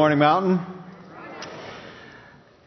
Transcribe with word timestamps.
Morning, 0.00 0.18
Mountain. 0.18 0.60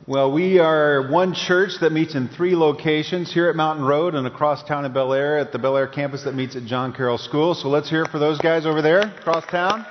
Well, 0.06 0.32
we 0.32 0.60
are 0.60 1.10
one 1.10 1.34
church 1.34 1.72
that 1.82 1.92
meets 1.92 2.14
in 2.14 2.28
three 2.28 2.56
locations 2.56 3.34
here 3.34 3.50
at 3.50 3.56
Mountain 3.56 3.86
Road 3.86 4.14
and 4.14 4.28
across 4.28 4.62
town 4.62 4.86
in 4.86 4.94
Bel 4.94 5.12
Air 5.14 5.40
at 5.40 5.52
the 5.52 5.58
Bel 5.58 5.76
Air 5.76 5.88
campus 5.88 6.26
that 6.26 6.36
meets 6.36 6.56
at 6.56 6.66
John 6.66 6.94
Carroll 6.94 7.18
School. 7.18 7.56
So 7.56 7.70
let's 7.70 7.90
hear 7.90 8.06
for 8.06 8.20
those 8.20 8.38
guys 8.38 8.68
over 8.68 8.84
there 8.84 9.00
across 9.00 9.48
town. 9.48 9.84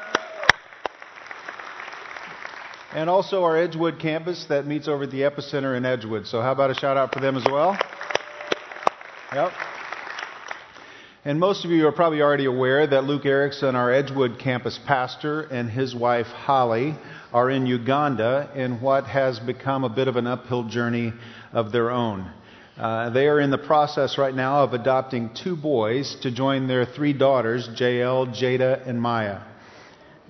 And 2.95 3.11
also 3.11 3.43
our 3.43 3.57
Edgewood 3.57 3.99
campus 3.99 4.47
that 4.49 4.69
meets 4.69 4.87
over 4.87 5.03
at 5.03 5.11
the 5.11 5.23
Epicenter 5.23 5.77
in 5.77 5.85
Edgewood. 5.85 6.29
So 6.29 6.41
how 6.41 6.53
about 6.53 6.71
a 6.71 6.75
shout 6.75 6.97
out 6.97 7.13
for 7.13 7.19
them 7.19 7.37
as 7.37 7.45
well? 7.51 7.77
Yep. 9.35 9.51
And 11.25 11.41
most 11.41 11.65
of 11.65 11.73
you 11.73 11.89
are 11.89 11.93
probably 11.93 12.23
already 12.23 12.47
aware 12.47 12.87
that 12.87 13.03
Luke 13.03 13.27
Erickson, 13.27 13.75
our 13.75 13.93
Edgewood 13.93 14.39
campus 14.39 14.79
pastor, 14.87 15.43
and 15.43 15.69
his 15.69 15.93
wife 15.93 16.27
Holly 16.27 16.95
are 17.33 17.51
in 17.51 17.67
Uganda 17.67 18.51
in 18.55 18.81
what 18.81 19.07
has 19.07 19.41
become 19.41 19.85
a 19.85 19.89
bit 19.89 20.09
of 20.09 20.17
an 20.17 20.27
uphill 20.27 20.65
journey 20.65 21.13
of 21.53 21.73
their 21.73 21.91
own. 21.91 22.31
Uh, 22.77 23.11
they 23.11 23.27
are 23.27 23.41
in 23.41 23.51
the 23.51 23.59
process 23.59 24.19
right 24.19 24.35
now 24.35 24.65
of 24.65 24.73
adopting 24.73 25.31
two 25.35 25.57
boys 25.57 26.17
to 26.23 26.31
join 26.31 26.69
their 26.69 26.85
three 26.85 27.13
daughters, 27.13 27.69
JL, 27.69 28.35
Jada, 28.35 28.87
and 28.87 29.01
Maya. 29.01 29.41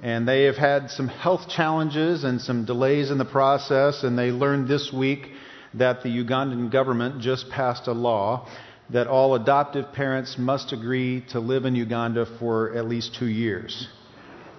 And 0.03 0.27
they 0.27 0.45
have 0.45 0.57
had 0.57 0.91
some 0.91 1.09
health 1.09 1.49
challenges 1.49 2.25
and 2.25 2.41
some 2.41 2.65
delays 2.65 3.11
in 3.11 3.19
the 3.19 3.25
process, 3.25 4.03
and 4.03 4.19
they 4.19 4.31
learned 4.33 4.69
this 4.69 4.93
week 4.93 5.29
that 5.75 6.03
the 6.03 6.09
Ugandan 6.09 6.71
government 6.71 7.21
just 7.21 7.49
passed 7.51 7.87
a 7.87 7.93
law 7.93 8.49
that 8.91 9.07
all 9.07 9.35
adoptive 9.35 9.93
parents 9.93 10.37
must 10.39 10.73
agree 10.73 11.25
to 11.31 11.41
live 11.41 11.65
in 11.65 11.75
Uganda 11.75 12.27
for 12.39 12.75
at 12.75 12.89
least 12.89 13.15
two 13.19 13.29
years. 13.29 13.89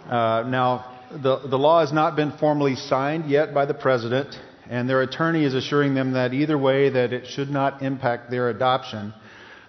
Uh, 0.05 0.43
now, 0.47 0.92
the, 1.21 1.47
the 1.47 1.57
law 1.57 1.81
has 1.81 1.93
not 1.93 2.15
been 2.15 2.31
formally 2.37 2.75
signed 2.75 3.29
yet 3.29 3.53
by 3.53 3.65
the 3.65 3.73
president, 3.73 4.35
and 4.69 4.89
their 4.89 5.01
attorney 5.01 5.43
is 5.43 5.53
assuring 5.53 5.93
them 5.93 6.13
that 6.13 6.33
either 6.33 6.57
way 6.57 6.89
that 6.89 7.13
it 7.13 7.27
should 7.27 7.49
not 7.49 7.81
impact 7.81 8.31
their 8.31 8.49
adoption, 8.49 9.13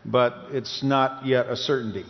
but 0.05 0.34
it's 0.51 0.83
not 0.83 1.27
yet 1.27 1.47
a 1.47 1.56
certainty. 1.56 2.05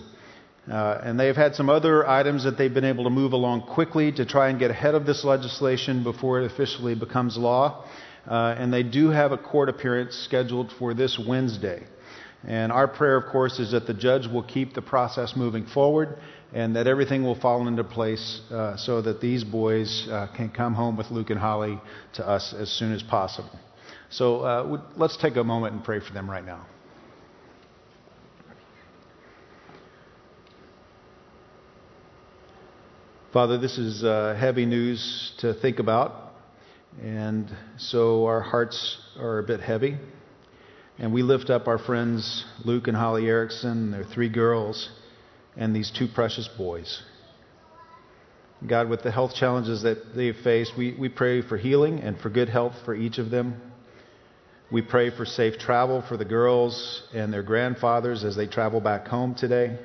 Uh, 0.71 1.01
and 1.03 1.21
they've 1.21 1.37
had 1.37 1.55
some 1.55 1.69
other 1.69 2.09
items 2.09 2.45
that 2.45 2.57
they've 2.57 2.73
been 2.73 2.85
able 2.85 3.05
to 3.05 3.11
move 3.11 3.33
along 3.33 3.63
quickly 3.63 4.11
to 4.13 4.25
try 4.25 4.49
and 4.49 4.59
get 4.59 4.71
ahead 4.71 4.95
of 4.95 5.05
this 5.05 5.25
legislation 5.25 6.03
before 6.03 6.41
it 6.41 6.51
officially 6.51 6.95
becomes 6.95 7.37
law. 7.37 7.85
Uh, 8.27 8.55
and 8.59 8.73
they 8.73 8.83
do 8.83 9.11
have 9.11 9.33
a 9.33 9.37
court 9.37 9.69
appearance 9.69 10.15
scheduled 10.17 10.73
for 10.79 10.95
this 10.95 11.19
Wednesday. 11.19 11.83
And 12.47 12.73
our 12.73 12.89
prayer, 12.89 13.17
of 13.17 13.31
course, 13.31 13.59
is 13.59 13.73
that 13.73 13.87
the 13.87 13.95
judge 13.95 14.27
will 14.27 14.43
keep 14.43 14.75
the 14.75 14.83
process 14.83 15.35
moving 15.37 15.67
forward 15.67 16.19
and 16.55 16.77
that 16.77 16.87
everything 16.87 17.25
will 17.25 17.35
fall 17.35 17.67
into 17.67 17.83
place 17.83 18.41
uh, 18.53 18.77
so 18.77 19.03
that 19.03 19.21
these 19.21 19.43
boys 19.43 20.07
uh, 20.09 20.29
can 20.37 20.49
come 20.49 20.73
home 20.73 20.97
with 20.97 21.11
Luke 21.11 21.31
and 21.31 21.39
Holly 21.39 21.81
to 22.15 22.27
us 22.27 22.55
as 22.57 22.71
soon 22.71 22.93
as 22.93 23.03
possible. 23.03 23.59
So 24.09 24.41
uh, 24.43 24.81
let's 24.97 25.17
take 25.17 25.35
a 25.35 25.43
moment 25.43 25.75
and 25.75 25.85
pray 25.85 25.99
for 25.99 26.15
them 26.15 26.31
right 26.31 26.45
now. 26.47 26.65
Father, 33.33 33.59
this 33.59 33.77
is 33.77 34.05
uh, 34.05 34.37
heavy 34.39 34.65
news 34.65 35.33
to 35.39 35.55
think 35.55 35.81
about, 35.81 36.35
and 37.03 37.51
so 37.79 38.27
our 38.27 38.41
hearts 38.41 38.99
are 39.19 39.41
a 39.41 39.43
bit 39.43 39.59
heavy. 39.59 39.99
And 41.01 41.13
we 41.13 41.25
lift 41.25 41.51
up 41.51 41.67
our 41.67 41.79
friends 41.79 42.45
Luke 42.65 42.87
and 42.87 42.97
Holly 42.97 43.27
Erickson, 43.27 43.91
their 43.91 44.05
three 44.05 44.29
girls, 44.29 44.89
and 45.57 45.75
these 45.75 45.91
two 45.91 46.09
precious 46.09 46.49
boys. 46.49 47.03
God, 48.67 48.89
with 48.89 49.03
the 49.03 49.11
health 49.11 49.35
challenges 49.35 49.83
that 49.83 50.15
they've 50.15 50.37
faced, 50.37 50.73
we, 50.77 50.95
we 50.99 51.09
pray 51.09 51.43
for 51.43 51.57
healing 51.57 52.01
and 52.01 52.19
for 52.19 52.31
good 52.31 52.49
health 52.49 52.75
for 52.85 52.95
each 52.95 53.19
of 53.19 53.31
them. 53.31 53.61
We 54.73 54.81
pray 54.81 55.11
for 55.11 55.27
safe 55.27 55.59
travel 55.59 56.03
for 56.09 56.17
the 56.17 56.25
girls 56.25 57.03
and 57.13 57.33
their 57.33 57.43
grandfathers 57.43 58.25
as 58.25 58.35
they 58.37 58.47
travel 58.47 58.81
back 58.81 59.07
home 59.07 59.35
today. 59.35 59.79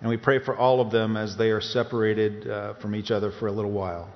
And 0.00 0.08
we 0.08 0.16
pray 0.16 0.42
for 0.42 0.56
all 0.56 0.80
of 0.80 0.90
them 0.90 1.16
as 1.16 1.36
they 1.36 1.50
are 1.50 1.60
separated 1.60 2.48
uh, 2.48 2.74
from 2.80 2.96
each 2.96 3.10
other 3.10 3.30
for 3.30 3.46
a 3.46 3.52
little 3.52 3.70
while. 3.70 4.12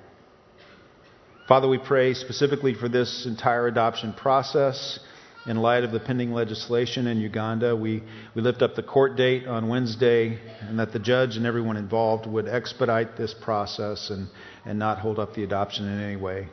Father, 1.47 1.69
we 1.69 1.78
pray 1.78 2.15
specifically 2.15 2.75
for 2.75 2.88
this 2.88 3.26
entire 3.26 3.69
adoption 3.69 4.12
process 4.15 4.99
in 5.46 5.56
light 5.56 5.84
of 5.84 5.92
the 5.92 6.00
pending 6.00 6.32
legislation 6.32 7.06
in 7.06 7.18
Uganda. 7.18 7.74
We, 7.76 8.02
we 8.34 8.42
lift 8.42 8.62
up 8.62 8.74
the 8.74 8.82
court 8.82 9.16
date 9.16 9.46
on 9.46 9.68
Wednesday 9.68 10.38
and 10.60 10.78
that 10.78 10.92
the 10.92 10.98
judge 10.98 11.36
and 11.36 11.46
everyone 11.46 11.76
involved 11.76 12.26
would 12.26 12.48
expedite 12.48 13.16
this 13.16 13.34
process 13.34 14.10
and, 14.10 14.28
and 14.64 14.78
not 14.78 14.98
hold 14.98 15.18
up 15.18 15.34
the 15.34 15.44
adoption 15.44 15.86
in 15.86 16.00
any 16.00 16.16
way. 16.16 16.48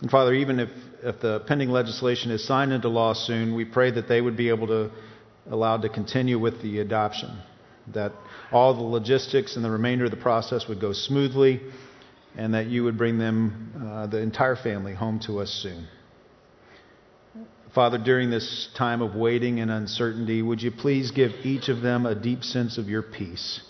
And 0.00 0.10
Father, 0.10 0.34
even 0.34 0.60
if, 0.60 0.70
if 1.02 1.20
the 1.20 1.40
pending 1.46 1.70
legislation 1.70 2.30
is 2.30 2.44
signed 2.44 2.72
into 2.72 2.88
law 2.88 3.14
soon, 3.14 3.54
we 3.54 3.64
pray 3.64 3.90
that 3.92 4.08
they 4.08 4.20
would 4.20 4.36
be 4.36 4.48
able 4.48 4.66
to 4.66 4.90
allowed 5.50 5.82
to 5.82 5.88
continue 5.88 6.38
with 6.38 6.60
the 6.62 6.80
adoption, 6.80 7.38
that 7.94 8.12
all 8.52 8.74
the 8.74 8.82
logistics 8.82 9.56
and 9.56 9.64
the 9.64 9.70
remainder 9.70 10.04
of 10.04 10.10
the 10.10 10.16
process 10.16 10.66
would 10.68 10.80
go 10.80 10.92
smoothly, 10.92 11.60
and 12.36 12.54
that 12.54 12.66
you 12.66 12.84
would 12.84 12.98
bring 12.98 13.18
them, 13.18 13.72
uh, 13.80 14.06
the 14.06 14.18
entire 14.18 14.56
family, 14.56 14.94
home 14.94 15.18
to 15.20 15.38
us 15.38 15.50
soon. 15.50 15.86
Father, 17.76 17.98
during 17.98 18.30
this 18.30 18.70
time 18.74 19.02
of 19.02 19.14
waiting 19.14 19.60
and 19.60 19.70
uncertainty, 19.70 20.40
would 20.40 20.62
you 20.62 20.70
please 20.70 21.10
give 21.10 21.32
each 21.44 21.68
of 21.68 21.82
them 21.82 22.06
a 22.06 22.14
deep 22.14 22.42
sense 22.42 22.78
of 22.78 22.88
your 22.88 23.02
peace 23.02 23.60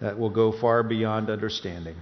that 0.00 0.18
will 0.18 0.30
go 0.30 0.50
far 0.50 0.82
beyond 0.82 1.30
understanding? 1.30 1.94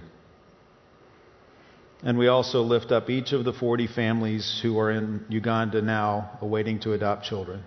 And 2.01 2.17
we 2.17 2.27
also 2.27 2.63
lift 2.63 2.91
up 2.91 3.07
each 3.07 3.33
of 3.33 3.43
the 3.43 3.53
40 3.53 3.85
families 3.85 4.61
who 4.63 4.79
are 4.79 4.89
in 4.89 5.25
Uganda 5.29 5.83
now 5.83 6.39
awaiting 6.41 6.79
to 6.79 6.93
adopt 6.93 7.25
children. 7.25 7.63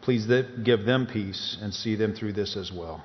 Please 0.00 0.26
give 0.64 0.86
them 0.86 1.06
peace 1.06 1.58
and 1.60 1.74
see 1.74 1.94
them 1.94 2.14
through 2.14 2.32
this 2.32 2.56
as 2.56 2.72
well. 2.72 3.04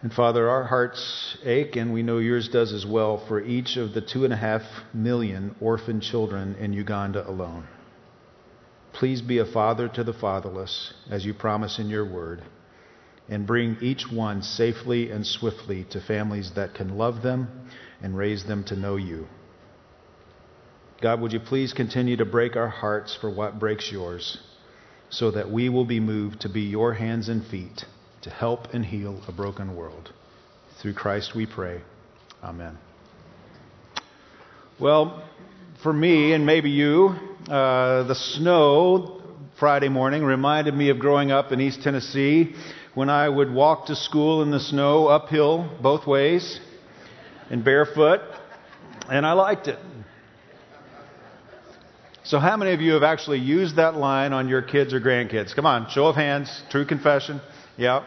And 0.00 0.12
Father, 0.12 0.48
our 0.48 0.64
hearts 0.64 1.36
ache, 1.44 1.74
and 1.74 1.92
we 1.92 2.04
know 2.04 2.18
yours 2.18 2.48
does 2.48 2.72
as 2.72 2.86
well, 2.86 3.18
for 3.26 3.42
each 3.42 3.76
of 3.76 3.94
the 3.94 4.00
two 4.00 4.24
and 4.24 4.32
a 4.32 4.36
half 4.36 4.62
million 4.94 5.56
orphan 5.60 6.00
children 6.00 6.54
in 6.54 6.72
Uganda 6.72 7.28
alone. 7.28 7.66
Please 8.92 9.20
be 9.22 9.38
a 9.38 9.44
father 9.44 9.88
to 9.88 10.04
the 10.04 10.12
fatherless, 10.12 10.94
as 11.10 11.26
you 11.26 11.34
promise 11.34 11.80
in 11.80 11.88
your 11.88 12.04
word, 12.04 12.44
and 13.28 13.44
bring 13.44 13.76
each 13.80 14.08
one 14.10 14.40
safely 14.40 15.10
and 15.10 15.26
swiftly 15.26 15.82
to 15.90 16.00
families 16.00 16.52
that 16.52 16.74
can 16.74 16.96
love 16.96 17.22
them 17.22 17.48
and 18.00 18.16
raise 18.16 18.44
them 18.44 18.62
to 18.64 18.76
know 18.76 18.94
you. 18.94 19.26
God, 21.00 21.20
would 21.20 21.32
you 21.32 21.40
please 21.40 21.72
continue 21.72 22.16
to 22.16 22.24
break 22.24 22.54
our 22.54 22.68
hearts 22.68 23.16
for 23.20 23.30
what 23.30 23.58
breaks 23.58 23.90
yours, 23.90 24.38
so 25.10 25.32
that 25.32 25.50
we 25.50 25.68
will 25.68 25.84
be 25.84 25.98
moved 25.98 26.40
to 26.42 26.48
be 26.48 26.62
your 26.62 26.94
hands 26.94 27.28
and 27.28 27.44
feet 27.44 27.84
to 28.22 28.30
help 28.30 28.74
and 28.74 28.84
heal 28.84 29.20
a 29.28 29.32
broken 29.32 29.76
world. 29.76 30.12
Through 30.80 30.94
Christ 30.94 31.34
we 31.34 31.46
pray. 31.46 31.80
Amen. 32.42 32.78
Well, 34.80 35.24
for 35.82 35.92
me 35.92 36.32
and 36.32 36.46
maybe 36.46 36.70
you, 36.70 37.14
uh, 37.48 38.04
the 38.04 38.14
snow 38.14 39.22
Friday 39.58 39.88
morning 39.88 40.22
reminded 40.22 40.74
me 40.74 40.90
of 40.90 40.98
growing 40.98 41.32
up 41.32 41.50
in 41.50 41.60
East 41.60 41.82
Tennessee 41.82 42.54
when 42.94 43.10
I 43.10 43.28
would 43.28 43.52
walk 43.52 43.86
to 43.86 43.96
school 43.96 44.42
in 44.42 44.50
the 44.50 44.60
snow 44.60 45.06
uphill 45.06 45.68
both 45.82 46.06
ways 46.06 46.60
and 47.50 47.64
barefoot, 47.64 48.20
and 49.10 49.24
I 49.26 49.32
liked 49.32 49.68
it. 49.68 49.78
So, 52.24 52.38
how 52.38 52.56
many 52.56 52.72
of 52.72 52.80
you 52.80 52.92
have 52.92 53.02
actually 53.02 53.38
used 53.38 53.76
that 53.76 53.94
line 53.94 54.32
on 54.32 54.48
your 54.48 54.62
kids 54.62 54.92
or 54.92 55.00
grandkids? 55.00 55.54
Come 55.54 55.64
on, 55.64 55.88
show 55.90 56.06
of 56.06 56.14
hands, 56.14 56.62
true 56.70 56.84
confession. 56.84 57.40
Yep. 57.78 58.02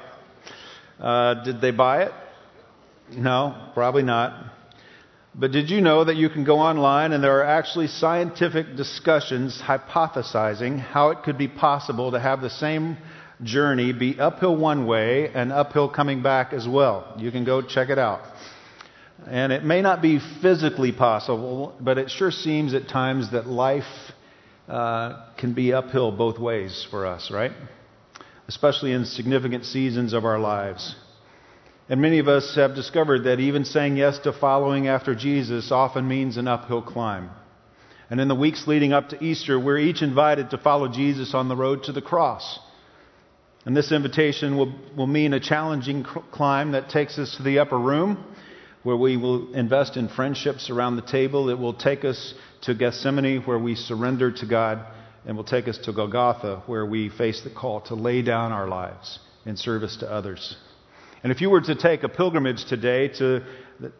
Uh, 1.00 1.44
did 1.46 1.62
they 1.62 1.72
buy 1.72 2.04
it? 2.04 2.12
No, 3.16 3.70
probably 3.74 4.04
not. 4.04 4.52
But 5.34 5.54
did 5.54 5.70
you 5.70 5.80
know 5.80 6.04
that 6.04 6.18
you 6.18 6.30
can 6.30 6.44
go 6.44 6.60
online 6.60 7.14
and 7.14 7.24
there 7.24 7.40
are 7.40 7.46
actually 7.46 7.88
scientific 7.88 8.76
discussions 8.76 9.62
hypothesizing 9.62 10.78
how 10.78 11.12
it 11.12 11.24
could 11.24 11.38
be 11.38 11.48
possible 11.48 12.12
to 12.12 12.20
have 12.20 12.42
the 12.42 12.50
same 12.50 12.98
journey 13.42 13.94
be 13.94 14.20
uphill 14.20 14.58
one 14.58 14.86
way 14.86 15.32
and 15.34 15.54
uphill 15.54 15.88
coming 15.88 16.22
back 16.22 16.52
as 16.52 16.68
well? 16.68 17.16
You 17.18 17.32
can 17.32 17.46
go 17.46 17.62
check 17.62 17.90
it 17.90 17.98
out. 17.98 18.22
And 19.26 19.54
it 19.54 19.64
may 19.64 19.82
not 19.82 20.02
be 20.02 20.20
physically 20.42 20.92
possible, 20.92 21.76
but 21.80 21.98
it 21.98 22.12
sure 22.12 22.32
seems 22.32 22.74
at 22.74 22.90
times 22.90 23.32
that 23.32 23.48
life 23.48 23.86
uh, 24.68 25.28
can 25.38 25.54
be 25.54 25.72
uphill 25.72 26.12
both 26.12 26.40
ways 26.40 26.86
for 26.92 27.06
us, 27.06 27.32
right? 27.32 27.52
Especially 28.52 28.92
in 28.92 29.06
significant 29.06 29.64
seasons 29.64 30.12
of 30.12 30.26
our 30.26 30.38
lives. 30.38 30.94
And 31.88 32.02
many 32.02 32.20
of 32.20 32.28
us 32.28 32.56
have 32.58 32.76
discovered 32.76 33.24
that 33.24 33.40
even 33.40 33.64
saying 33.64 33.96
yes 33.96 34.20
to 34.20 34.34
following 34.34 34.90
after 34.90 35.16
Jesus 35.16 35.72
often 35.72 36.06
means 36.06 36.36
an 36.36 36.50
uphill 36.50 36.82
climb. 36.82 37.30
And 38.10 38.20
in 38.20 38.28
the 38.28 38.36
weeks 38.36 38.68
leading 38.68 38.92
up 38.92 39.08
to 39.10 39.24
Easter, 39.24 39.58
we're 39.58 39.78
each 39.78 40.02
invited 40.02 40.50
to 40.50 40.58
follow 40.58 40.90
Jesus 40.90 41.34
on 41.34 41.48
the 41.48 41.56
road 41.56 41.84
to 41.84 41.94
the 41.94 42.02
cross. 42.02 42.60
And 43.64 43.76
this 43.76 43.94
invitation 43.94 44.58
will, 44.58 44.76
will 44.98 45.08
mean 45.08 45.34
a 45.34 45.40
challenging 45.40 46.04
climb 46.04 46.74
that 46.74 46.90
takes 46.90 47.18
us 47.18 47.38
to 47.38 47.44
the 47.44 47.60
upper 47.60 47.80
room, 47.80 48.22
where 48.84 48.98
we 48.98 49.16
will 49.16 49.54
invest 49.54 49.96
in 49.96 50.10
friendships 50.10 50.70
around 50.70 50.98
the 50.98 51.04
table. 51.04 51.50
It 51.50 51.58
will 51.58 51.74
take 51.74 52.04
us 52.04 52.34
to 52.64 52.74
Gethsemane, 52.74 53.44
where 53.44 53.60
we 53.60 53.76
surrender 53.76 54.30
to 54.30 54.46
God, 54.46 54.86
and 55.26 55.38
will 55.38 55.44
take 55.44 55.68
us 55.68 55.78
to 55.80 55.94
Golgotha, 55.94 56.64
where 56.66 56.86
we 56.86 57.10
face 57.10 57.42
the 57.42 57.50
call 57.50 57.82
to 57.82 57.96
lay 57.96 58.22
down 58.22 58.52
our 58.52 58.68
lives 58.68 59.20
in 59.46 59.56
service 59.58 59.98
to 59.98 60.12
others. 60.12 60.56
And 61.24 61.32
if 61.32 61.42
you 61.42 61.50
were 61.50 61.62
to 61.62 61.76
take 61.76 62.04
a 62.04 62.10
pilgrimage 62.10 62.66
today 62.66 63.08
to 63.20 63.44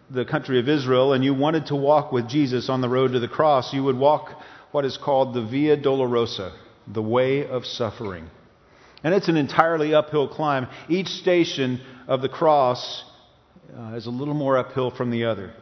the 0.10 0.26
country 0.26 0.60
of 0.60 0.68
Israel 0.68 1.14
and 1.14 1.24
you 1.24 1.34
wanted 1.34 1.68
to 1.68 1.76
walk 1.76 2.12
with 2.12 2.28
Jesus 2.28 2.70
on 2.70 2.82
the 2.82 2.90
road 2.90 3.12
to 3.14 3.20
the 3.20 3.28
cross, 3.28 3.74
you 3.74 3.84
would 3.84 3.98
walk 3.98 4.42
what 4.72 4.86
is 4.86 4.98
called 4.98 5.34
the 5.34 5.46
Via 5.46 5.78
Dolorosa, 5.78 6.52
the 6.88 7.02
way 7.02 7.48
of 7.48 7.66
suffering. 7.66 8.28
And 9.04 9.14
it's 9.14 9.28
an 9.28 9.38
entirely 9.38 9.94
uphill 9.94 10.28
climb. 10.28 10.68
Each 10.90 11.08
station 11.08 11.82
of 12.08 12.22
the 12.22 12.30
cross 12.30 13.04
uh, 13.76 13.96
is 13.96 14.06
a 14.06 14.12
little 14.12 14.34
more 14.34 14.58
uphill 14.58 14.92
from 14.92 15.12
the 15.12 15.26
other. 15.26 15.54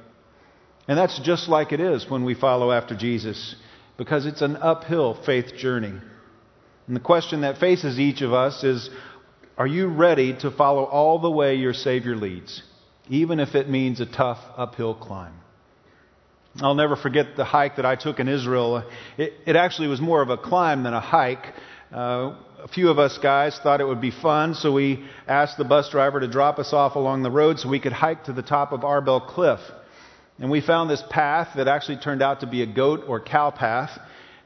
And 0.88 0.98
that's 0.98 1.20
just 1.20 1.48
like 1.48 1.72
it 1.72 1.80
is 1.80 2.10
when 2.10 2.26
we 2.26 2.34
follow 2.34 2.72
after 2.72 2.96
Jesus, 2.96 3.56
because 4.00 4.26
it's 4.26 4.42
an 4.42 4.56
uphill 4.56 5.14
faith 5.26 5.56
journey. 5.58 5.94
And 6.88 6.96
the 6.96 7.02
question 7.02 7.42
that 7.42 7.60
faces 7.60 8.00
each 8.00 8.22
of 8.22 8.34
us 8.34 8.64
is 8.64 8.90
Are 9.58 9.68
you 9.68 9.88
ready 9.88 10.34
to 10.40 10.50
follow 10.50 10.86
all 10.86 11.20
the 11.20 11.30
way 11.30 11.56
your 11.56 11.74
Savior 11.74 12.16
leads, 12.16 12.64
even 13.10 13.40
if 13.42 13.54
it 13.54 13.70
means 13.70 14.00
a 14.00 14.08
tough 14.08 14.40
uphill 14.58 14.96
climb? 14.96 15.34
I'll 16.62 16.76
never 16.76 16.96
forget 16.96 17.36
the 17.36 17.44
hike 17.44 17.76
that 17.76 17.86
I 17.86 17.96
took 17.96 18.20
in 18.20 18.30
Israel. 18.30 18.90
It, 19.18 19.34
it 19.46 19.56
actually 19.56 19.90
was 19.90 20.02
more 20.02 20.22
of 20.22 20.30
a 20.30 20.38
climb 20.38 20.84
than 20.84 20.94
a 20.94 21.02
hike. 21.02 21.54
Uh, 21.94 22.36
a 22.64 22.68
few 22.74 22.90
of 22.90 23.00
us 23.00 23.18
guys 23.22 23.60
thought 23.62 23.82
it 23.82 23.88
would 23.88 24.02
be 24.02 24.12
fun, 24.12 24.56
so 24.56 24.72
we 24.72 25.06
asked 25.28 25.58
the 25.58 25.66
bus 25.66 25.90
driver 25.92 26.22
to 26.22 26.28
drop 26.28 26.58
us 26.58 26.72
off 26.72 26.96
along 26.96 27.24
the 27.24 27.32
road 27.32 27.60
so 27.60 27.70
we 27.70 27.80
could 27.80 27.94
hike 27.94 28.24
to 28.24 28.34
the 28.34 28.42
top 28.42 28.72
of 28.72 28.82
Arbel 28.82 29.28
Cliff. 29.28 29.60
And 30.42 30.50
we 30.50 30.62
found 30.62 30.90
this 30.90 31.04
path 31.10 31.50
that 31.58 31.68
actually 31.68 31.98
turned 31.98 32.22
out 32.22 32.40
to 32.40 32.48
be 32.48 32.62
a 32.62 32.66
goat 32.66 33.04
or 33.08 33.20
cow 33.20 33.52
path, 33.52 33.92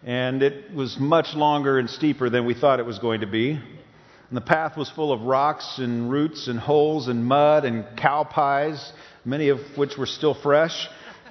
and 0.03 0.41
it 0.41 0.73
was 0.73 0.97
much 0.99 1.35
longer 1.35 1.77
and 1.77 1.87
steeper 1.87 2.31
than 2.31 2.45
we 2.45 2.55
thought 2.55 2.79
it 2.79 2.85
was 2.85 2.97
going 2.97 3.21
to 3.21 3.27
be. 3.27 3.51
And 3.51 4.37
the 4.37 4.41
path 4.41 4.75
was 4.75 4.89
full 4.89 5.11
of 5.13 5.21
rocks 5.21 5.77
and 5.77 6.09
roots 6.09 6.47
and 6.47 6.59
holes 6.59 7.09
and 7.09 7.23
mud 7.23 7.63
and 7.65 7.85
cow 7.95 8.23
pies, 8.23 8.91
many 9.23 9.49
of 9.49 9.59
which 9.75 9.95
were 9.95 10.07
still 10.07 10.33
fresh. 10.33 10.87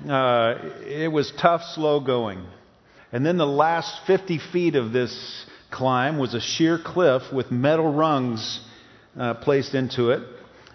Uh, 0.08 0.54
it 0.86 1.10
was 1.10 1.32
tough, 1.32 1.62
slow 1.74 1.98
going. 1.98 2.46
And 3.10 3.26
then 3.26 3.38
the 3.38 3.46
last 3.46 4.06
50 4.06 4.38
feet 4.52 4.76
of 4.76 4.92
this 4.92 5.44
climb 5.72 6.18
was 6.18 6.34
a 6.34 6.40
sheer 6.40 6.78
cliff 6.78 7.22
with 7.32 7.50
metal 7.50 7.92
rungs 7.92 8.60
uh, 9.18 9.34
placed 9.34 9.74
into 9.74 10.10
it. 10.10 10.22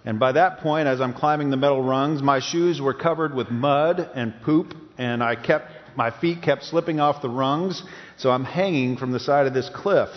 And 0.07 0.21
by 0.21 0.31
that 0.31 0.59
point, 0.59 0.87
as 0.87 1.01
I'm 1.01 1.13
climbing 1.13 1.49
the 1.49 1.57
metal 1.57 1.83
rungs, 1.83 2.23
my 2.23 2.39
shoes 2.39 2.79
were 2.79 2.93
covered 2.93 3.35
with 3.35 3.51
mud 3.51 4.09
and 4.15 4.33
poop, 4.41 4.73
and 4.97 5.21
I 5.21 5.35
kept 5.35 5.69
my 5.97 6.17
feet 6.21 6.41
kept 6.41 6.63
slipping 6.63 7.01
off 7.01 7.21
the 7.21 7.29
rungs, 7.29 7.83
so 8.15 8.31
I'm 8.31 8.45
hanging 8.45 8.95
from 8.95 9.11
the 9.11 9.19
side 9.19 9.47
of 9.47 9.53
this 9.53 9.69
cliff. 9.69 10.07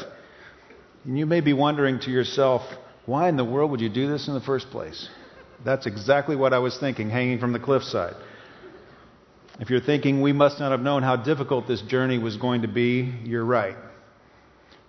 And 1.04 1.18
you 1.18 1.26
may 1.26 1.40
be 1.40 1.52
wondering 1.54 1.98
to 2.02 2.10
yourself, 2.12 2.62
why 3.04 3.28
in 3.28 3.36
the 3.36 3.44
world 3.44 3.72
would 3.72 3.80
you 3.80 3.88
do 3.88 4.06
this 4.06 4.28
in 4.28 4.34
the 4.34 4.40
first 4.40 4.70
place? 4.70 5.08
That's 5.64 5.86
exactly 5.86 6.36
what 6.36 6.52
I 6.52 6.60
was 6.60 6.78
thinking, 6.78 7.10
hanging 7.10 7.40
from 7.40 7.52
the 7.52 7.58
cliffside. 7.58 8.14
If 9.58 9.70
you're 9.70 9.80
thinking 9.80 10.22
we 10.22 10.32
must 10.32 10.60
not 10.60 10.70
have 10.70 10.82
known 10.82 11.02
how 11.02 11.16
difficult 11.16 11.66
this 11.66 11.82
journey 11.82 12.18
was 12.18 12.36
going 12.36 12.62
to 12.62 12.68
be, 12.68 13.12
you're 13.24 13.44
right. 13.44 13.76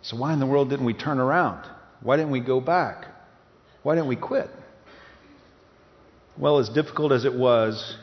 So, 0.04 0.16
why 0.18 0.32
in 0.32 0.40
the 0.40 0.46
world 0.46 0.70
didn't 0.70 0.86
we 0.86 0.94
turn 0.94 1.18
around? 1.18 1.68
Why 2.02 2.18
didn't 2.18 2.32
we 2.32 2.42
go 2.42 2.62
back? 2.62 3.08
Why 3.82 3.96
didn't 3.96 4.08
we 4.08 4.16
quit? 4.16 4.52
Well, 6.38 6.60
as 6.60 6.70
difficult 6.70 7.12
as 7.12 7.26
it 7.26 7.34
was, 7.34 7.98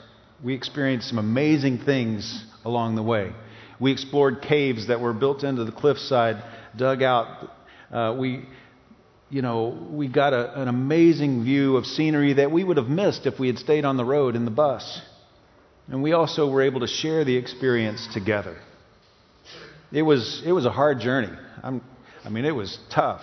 we 0.45 0.55
experienced 0.55 1.09
some 1.09 1.19
amazing 1.19 1.79
things 1.79 2.45
along 2.65 2.97
the 2.97 3.03
way. 3.03 3.33
We 3.81 3.91
explored 3.91 4.43
caves 4.43 4.89
that 4.89 5.01
were 5.01 5.13
built 5.13 5.45
into 5.45 5.65
the 5.65 5.73
cliffside, 5.73 6.43
dug 6.77 7.03
out. 7.03 7.51
Uh, 7.91 8.17
we, 8.19 8.45
you 9.31 9.41
know, 9.41 9.89
we 9.91 10.09
got 10.09 10.33
a, 10.33 10.61
an 10.61 10.69
amazing 10.69 11.45
view 11.45 11.77
of 11.77 11.87
scenery 11.87 12.35
that 12.35 12.51
we 12.51 12.65
would 12.65 12.77
have 12.77 12.89
missed 12.89 13.27
if 13.27 13.39
we 13.39 13.47
had 13.47 13.59
stayed 13.59 13.85
on 13.85 13.97
the 13.97 14.05
road 14.05 14.37
in 14.37 14.45
the 14.45 14.51
bus. 14.51 15.01
And 15.89 16.03
we 16.03 16.13
also 16.13 16.51
were 16.51 16.63
able 16.63 16.81
to 16.81 16.87
share 16.87 17.25
the 17.25 17.37
experience 17.37 18.09
together. 18.13 18.59
It 19.91 20.03
was, 20.03 20.43
it 20.45 20.53
was 20.53 20.67
a 20.67 20.71
hard 20.71 21.01
journey. 21.01 21.33
I'm, 21.63 21.83
I 22.25 22.29
mean, 22.29 22.45
it 22.45 22.55
was 22.55 22.79
tough. 22.91 23.23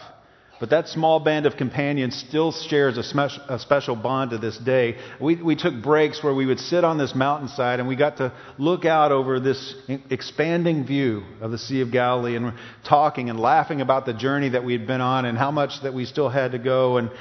But 0.58 0.70
that 0.70 0.88
small 0.88 1.20
band 1.20 1.46
of 1.46 1.58
companions 1.58 2.16
still 2.16 2.54
shares 2.54 2.98
a, 2.98 3.04
spe- 3.04 3.42
a, 3.50 3.60
special 3.60 3.96
bond 3.96 4.32
to 4.32 4.38
this 4.38 4.58
day. 4.58 4.98
We, 5.20 5.36
we 5.36 5.58
took 5.58 5.82
breaks 5.82 6.24
where 6.24 6.34
we 6.34 6.46
would 6.46 6.62
sit 6.62 6.86
on 6.86 6.98
this 6.98 7.14
mountainside 7.14 7.80
and 7.80 7.90
we 7.90 7.98
got 7.98 8.18
to 8.18 8.32
look 8.58 8.86
out 8.86 9.12
over 9.12 9.42
this 9.42 9.76
expanding 10.10 10.86
view 10.86 11.24
of 11.42 11.52
the 11.52 11.58
Sea 11.58 11.82
of 11.82 11.92
Galilee 11.92 12.38
and 12.38 12.54
talking 12.88 13.30
and 13.30 13.38
laughing 13.38 13.82
about 13.82 14.06
the 14.06 14.14
journey 14.14 14.50
that 14.50 14.64
we 14.64 14.72
had 14.72 14.88
been 14.88 15.02
on 15.02 15.26
and 15.26 15.38
how 15.38 15.52
much 15.52 15.82
that 15.84 15.94
we 15.94 16.06
still 16.06 16.30
had 16.30 16.54
to 16.54 16.60
go 16.60 16.98
and 16.98 17.12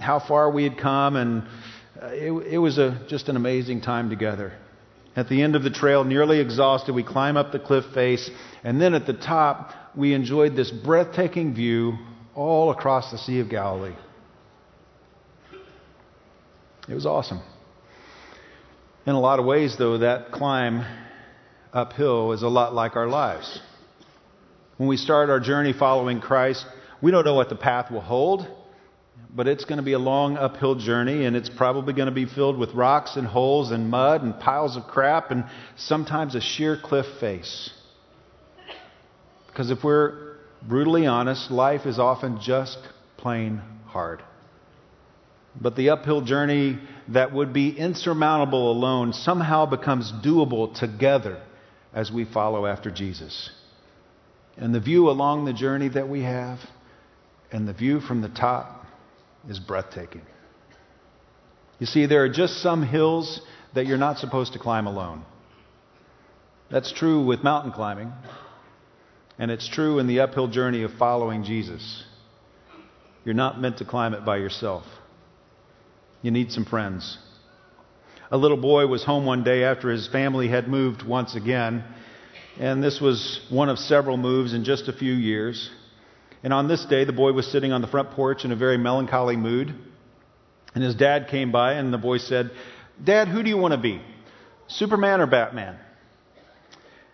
how 0.00 0.18
far 0.18 0.50
we 0.50 0.64
had 0.64 0.76
come. 0.76 1.14
And 1.14 1.42
uh, 2.02 2.06
it, 2.06 2.32
it 2.54 2.58
was 2.58 2.78
a, 2.78 3.06
just 3.08 3.28
an 3.28 3.36
amazing 3.36 3.82
time 3.82 4.10
together. 4.10 4.52
At 5.14 5.28
the 5.28 5.42
end 5.42 5.54
of 5.54 5.62
the 5.62 5.70
trail, 5.70 6.02
nearly 6.02 6.40
exhausted, 6.40 6.92
we 6.92 7.04
climb 7.04 7.36
up 7.36 7.52
the 7.52 7.58
cliff 7.58 7.84
face, 7.94 8.30
and 8.62 8.80
then 8.80 8.94
at 8.94 9.06
the 9.06 9.12
top, 9.12 9.72
we 9.96 10.14
enjoyed 10.14 10.54
this 10.54 10.70
breathtaking 10.70 11.52
view 11.54 11.98
all 12.34 12.70
across 12.70 13.10
the 13.10 13.18
Sea 13.18 13.40
of 13.40 13.48
Galilee. 13.48 13.94
It 16.88 16.94
was 16.94 17.06
awesome. 17.06 17.40
In 19.06 19.14
a 19.14 19.20
lot 19.20 19.38
of 19.38 19.44
ways, 19.44 19.76
though, 19.78 19.98
that 19.98 20.32
climb 20.32 20.84
uphill 21.72 22.32
is 22.32 22.42
a 22.42 22.48
lot 22.48 22.74
like 22.74 22.96
our 22.96 23.06
lives. 23.06 23.60
When 24.76 24.88
we 24.88 24.96
start 24.96 25.30
our 25.30 25.40
journey 25.40 25.72
following 25.72 26.20
Christ, 26.20 26.66
we 27.02 27.10
don't 27.10 27.24
know 27.24 27.34
what 27.34 27.48
the 27.48 27.56
path 27.56 27.90
will 27.90 28.00
hold 28.00 28.46
but 29.34 29.46
it's 29.46 29.64
going 29.64 29.76
to 29.76 29.82
be 29.82 29.92
a 29.92 29.98
long 29.98 30.36
uphill 30.36 30.74
journey, 30.74 31.24
and 31.24 31.36
it's 31.36 31.48
probably 31.48 31.92
going 31.92 32.08
to 32.08 32.14
be 32.14 32.26
filled 32.26 32.58
with 32.58 32.72
rocks 32.74 33.16
and 33.16 33.26
holes 33.26 33.70
and 33.70 33.88
mud 33.88 34.22
and 34.22 34.38
piles 34.40 34.76
of 34.76 34.84
crap 34.84 35.30
and 35.30 35.44
sometimes 35.76 36.34
a 36.34 36.40
sheer 36.40 36.78
cliff 36.82 37.06
face. 37.20 37.70
Because 39.46 39.70
if 39.70 39.84
we're 39.84 40.29
brutally 40.66 41.06
honest, 41.06 41.50
life 41.50 41.86
is 41.86 41.98
often 41.98 42.40
just 42.40 42.78
plain 43.16 43.60
hard. 43.86 44.22
But 45.60 45.76
the 45.76 45.90
uphill 45.90 46.20
journey 46.22 46.78
that 47.08 47.32
would 47.32 47.52
be 47.52 47.76
insurmountable 47.76 48.70
alone 48.70 49.12
somehow 49.12 49.66
becomes 49.66 50.12
doable 50.24 50.78
together 50.78 51.42
as 51.92 52.10
we 52.10 52.24
follow 52.24 52.66
after 52.66 52.90
Jesus. 52.90 53.50
And 54.56 54.74
the 54.74 54.80
view 54.80 55.10
along 55.10 55.44
the 55.44 55.52
journey 55.52 55.88
that 55.88 56.08
we 56.08 56.22
have, 56.22 56.58
and 57.50 57.66
the 57.66 57.72
view 57.72 58.00
from 58.00 58.20
the 58.20 58.28
top, 58.28 58.86
is 59.48 59.58
breathtaking. 59.58 60.22
You 61.78 61.86
see, 61.86 62.06
there 62.06 62.22
are 62.22 62.28
just 62.28 62.62
some 62.62 62.82
hills 62.82 63.40
that 63.74 63.86
you're 63.86 63.98
not 63.98 64.18
supposed 64.18 64.52
to 64.52 64.58
climb 64.58 64.86
alone. 64.86 65.24
That's 66.70 66.92
true 66.92 67.24
with 67.24 67.42
mountain 67.42 67.72
climbing, 67.72 68.12
and 69.40 69.50
it's 69.50 69.66
true 69.66 69.98
in 69.98 70.06
the 70.06 70.20
uphill 70.20 70.48
journey 70.48 70.82
of 70.82 70.92
following 70.98 71.44
Jesus. 71.44 72.04
You're 73.24 73.34
not 73.34 73.58
meant 73.58 73.78
to 73.78 73.86
climb 73.86 74.12
it 74.12 74.22
by 74.22 74.36
yourself. 74.36 74.84
You 76.20 76.30
need 76.30 76.52
some 76.52 76.66
friends. 76.66 77.16
A 78.30 78.36
little 78.36 78.58
boy 78.58 78.86
was 78.86 79.02
home 79.02 79.24
one 79.24 79.42
day 79.42 79.64
after 79.64 79.90
his 79.90 80.06
family 80.06 80.48
had 80.48 80.68
moved 80.68 81.02
once 81.02 81.34
again, 81.34 81.82
and 82.58 82.84
this 82.84 83.00
was 83.00 83.40
one 83.48 83.70
of 83.70 83.78
several 83.78 84.18
moves 84.18 84.52
in 84.52 84.62
just 84.62 84.88
a 84.88 84.92
few 84.92 85.14
years. 85.14 85.70
And 86.42 86.52
on 86.52 86.68
this 86.68 86.84
day, 86.84 87.06
the 87.06 87.12
boy 87.14 87.32
was 87.32 87.50
sitting 87.50 87.72
on 87.72 87.80
the 87.80 87.88
front 87.88 88.10
porch 88.10 88.44
in 88.44 88.52
a 88.52 88.56
very 88.56 88.76
melancholy 88.76 89.36
mood. 89.36 89.74
And 90.74 90.84
his 90.84 90.94
dad 90.94 91.28
came 91.28 91.50
by, 91.50 91.74
and 91.74 91.94
the 91.94 91.98
boy 91.98 92.18
said, 92.18 92.50
Dad, 93.02 93.28
who 93.28 93.42
do 93.42 93.48
you 93.48 93.56
want 93.56 93.72
to 93.72 93.78
be? 93.78 94.02
Superman 94.68 95.22
or 95.22 95.26
Batman? 95.26 95.78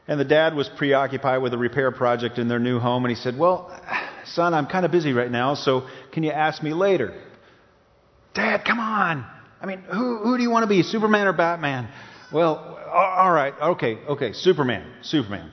And 0.09 0.21
the 0.21 0.25
dad 0.25 0.55
was 0.55 0.69
preoccupied 0.69 1.43
with 1.43 1.53
a 1.53 1.59
repair 1.59 1.91
project 1.91 2.39
in 2.39 2.49
their 2.49 2.61
new 2.61 2.79
home, 2.79 3.05
and 3.05 3.11
he 3.11 3.21
said, 3.21 3.37
Well, 3.37 3.71
son, 4.25 4.55
I'm 4.55 4.67
kind 4.67 4.85
of 4.85 4.93
busy 4.93 5.13
right 5.13 5.31
now, 5.31 5.55
so 5.55 5.87
can 6.13 6.23
you 6.23 6.31
ask 6.31 6.63
me 6.63 6.73
later? 6.73 7.21
Dad, 8.35 8.65
come 8.65 8.79
on. 8.79 9.27
I 9.61 9.67
mean, 9.67 9.81
who, 9.81 10.19
who 10.19 10.37
do 10.37 10.43
you 10.43 10.51
want 10.51 10.63
to 10.63 10.69
be, 10.69 10.83
Superman 10.83 11.27
or 11.27 11.33
Batman? 11.33 11.89
Well, 12.33 12.79
all 12.93 13.33
right, 13.33 13.55
okay, 13.61 13.99
okay, 14.09 14.33
Superman, 14.33 14.87
Superman. 15.03 15.51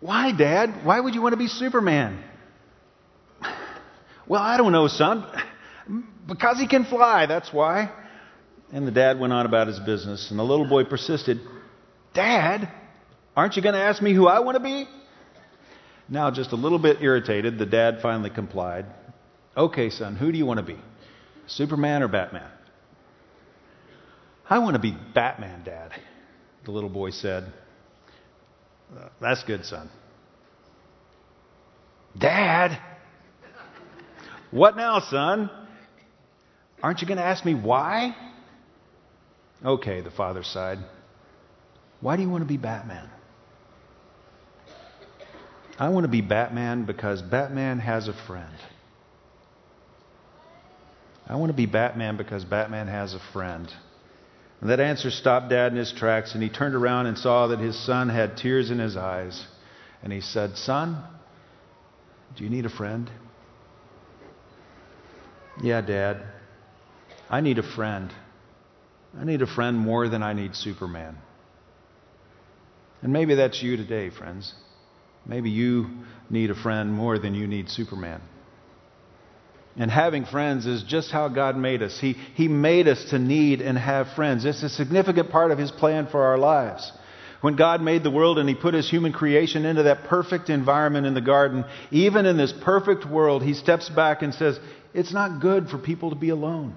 Why, 0.00 0.32
Dad? 0.32 0.84
Why 0.84 1.00
would 1.00 1.14
you 1.14 1.22
want 1.22 1.32
to 1.32 1.38
be 1.38 1.48
Superman? 1.48 2.22
Well, 4.26 4.40
I 4.40 4.56
don't 4.56 4.72
know, 4.72 4.88
son. 4.88 5.26
Because 6.26 6.58
he 6.58 6.66
can 6.66 6.86
fly, 6.86 7.26
that's 7.26 7.52
why. 7.52 7.92
And 8.72 8.86
the 8.86 8.90
dad 8.90 9.20
went 9.20 9.34
on 9.34 9.44
about 9.44 9.66
his 9.66 9.78
business, 9.78 10.30
and 10.30 10.38
the 10.38 10.42
little 10.42 10.66
boy 10.66 10.84
persisted 10.84 11.40
Dad, 12.14 12.72
aren't 13.36 13.56
you 13.56 13.62
going 13.62 13.74
to 13.74 13.80
ask 13.80 14.02
me 14.02 14.12
who 14.12 14.26
I 14.26 14.40
want 14.40 14.56
to 14.56 14.62
be? 14.62 14.86
Now, 16.08 16.30
just 16.30 16.52
a 16.52 16.56
little 16.56 16.78
bit 16.78 16.98
irritated, 17.00 17.58
the 17.58 17.66
dad 17.66 18.00
finally 18.02 18.30
complied. 18.30 18.86
Okay, 19.56 19.90
son, 19.90 20.16
who 20.16 20.32
do 20.32 20.38
you 20.38 20.46
want 20.46 20.58
to 20.58 20.66
be? 20.66 20.78
Superman 21.46 22.02
or 22.02 22.08
Batman? 22.08 22.50
I 24.48 24.58
want 24.58 24.74
to 24.74 24.80
be 24.80 24.94
Batman, 25.14 25.62
Dad, 25.64 25.92
the 26.64 26.70
little 26.70 26.90
boy 26.90 27.10
said. 27.10 27.50
That's 29.20 29.42
good, 29.44 29.64
son. 29.64 29.88
Dad? 32.18 32.78
What 34.50 34.76
now, 34.76 35.00
son? 35.00 35.50
Aren't 36.82 37.00
you 37.00 37.08
going 37.08 37.18
to 37.18 37.24
ask 37.24 37.44
me 37.44 37.54
why? 37.54 38.14
Okay, 39.64 40.02
the 40.02 40.10
father 40.10 40.42
sighed. 40.42 40.78
Why 42.00 42.16
do 42.16 42.22
you 42.22 42.28
want 42.28 42.42
to 42.42 42.48
be 42.48 42.58
Batman? 42.58 43.08
I 45.78 45.88
want 45.88 46.04
to 46.04 46.08
be 46.08 46.20
Batman 46.20 46.84
because 46.84 47.20
Batman 47.20 47.80
has 47.80 48.08
a 48.08 48.12
friend. 48.12 48.54
I 51.26 51.36
want 51.36 51.50
to 51.50 51.56
be 51.56 51.66
Batman 51.66 52.16
because 52.16 52.44
Batman 52.44 52.86
has 52.86 53.14
a 53.14 53.20
friend. 53.32 53.72
And 54.60 54.70
that 54.70 54.78
answer 54.78 55.10
stopped 55.10 55.50
Dad 55.50 55.72
in 55.72 55.78
his 55.78 55.92
tracks, 55.92 56.34
and 56.34 56.42
he 56.42 56.48
turned 56.48 56.74
around 56.74 57.06
and 57.06 57.18
saw 57.18 57.48
that 57.48 57.58
his 57.58 57.78
son 57.84 58.08
had 58.08 58.36
tears 58.36 58.70
in 58.70 58.78
his 58.78 58.96
eyes. 58.96 59.44
And 60.02 60.12
he 60.12 60.20
said, 60.20 60.56
Son, 60.56 61.02
do 62.36 62.44
you 62.44 62.50
need 62.50 62.66
a 62.66 62.70
friend? 62.70 63.10
Yeah, 65.62 65.80
Dad. 65.80 66.22
I 67.28 67.40
need 67.40 67.58
a 67.58 67.62
friend. 67.62 68.12
I 69.18 69.24
need 69.24 69.42
a 69.42 69.46
friend 69.46 69.78
more 69.78 70.08
than 70.08 70.22
I 70.22 70.34
need 70.34 70.54
Superman. 70.54 71.16
And 73.02 73.12
maybe 73.12 73.34
that's 73.34 73.62
you 73.62 73.76
today, 73.76 74.10
friends. 74.10 74.54
Maybe 75.26 75.50
you 75.50 75.86
need 76.30 76.50
a 76.50 76.54
friend 76.54 76.92
more 76.92 77.18
than 77.18 77.34
you 77.34 77.46
need 77.46 77.68
Superman. 77.70 78.20
And 79.76 79.90
having 79.90 80.24
friends 80.24 80.66
is 80.66 80.84
just 80.84 81.10
how 81.10 81.28
God 81.28 81.56
made 81.56 81.82
us. 81.82 81.98
He, 81.98 82.12
he 82.34 82.46
made 82.46 82.86
us 82.86 83.06
to 83.10 83.18
need 83.18 83.60
and 83.60 83.76
have 83.76 84.12
friends. 84.14 84.44
It's 84.44 84.62
a 84.62 84.68
significant 84.68 85.30
part 85.30 85.50
of 85.50 85.58
His 85.58 85.70
plan 85.70 86.06
for 86.06 86.22
our 86.22 86.38
lives. 86.38 86.92
When 87.40 87.56
God 87.56 87.82
made 87.82 88.04
the 88.04 88.10
world 88.10 88.38
and 88.38 88.48
He 88.48 88.54
put 88.54 88.74
His 88.74 88.88
human 88.88 89.12
creation 89.12 89.64
into 89.64 89.82
that 89.84 90.04
perfect 90.04 90.48
environment 90.48 91.06
in 91.06 91.14
the 91.14 91.20
garden, 91.20 91.64
even 91.90 92.24
in 92.24 92.36
this 92.36 92.54
perfect 92.62 93.04
world, 93.04 93.42
He 93.42 93.54
steps 93.54 93.88
back 93.88 94.22
and 94.22 94.32
says, 94.32 94.58
It's 94.94 95.12
not 95.12 95.40
good 95.40 95.68
for 95.68 95.78
people 95.78 96.10
to 96.10 96.16
be 96.16 96.28
alone. 96.28 96.76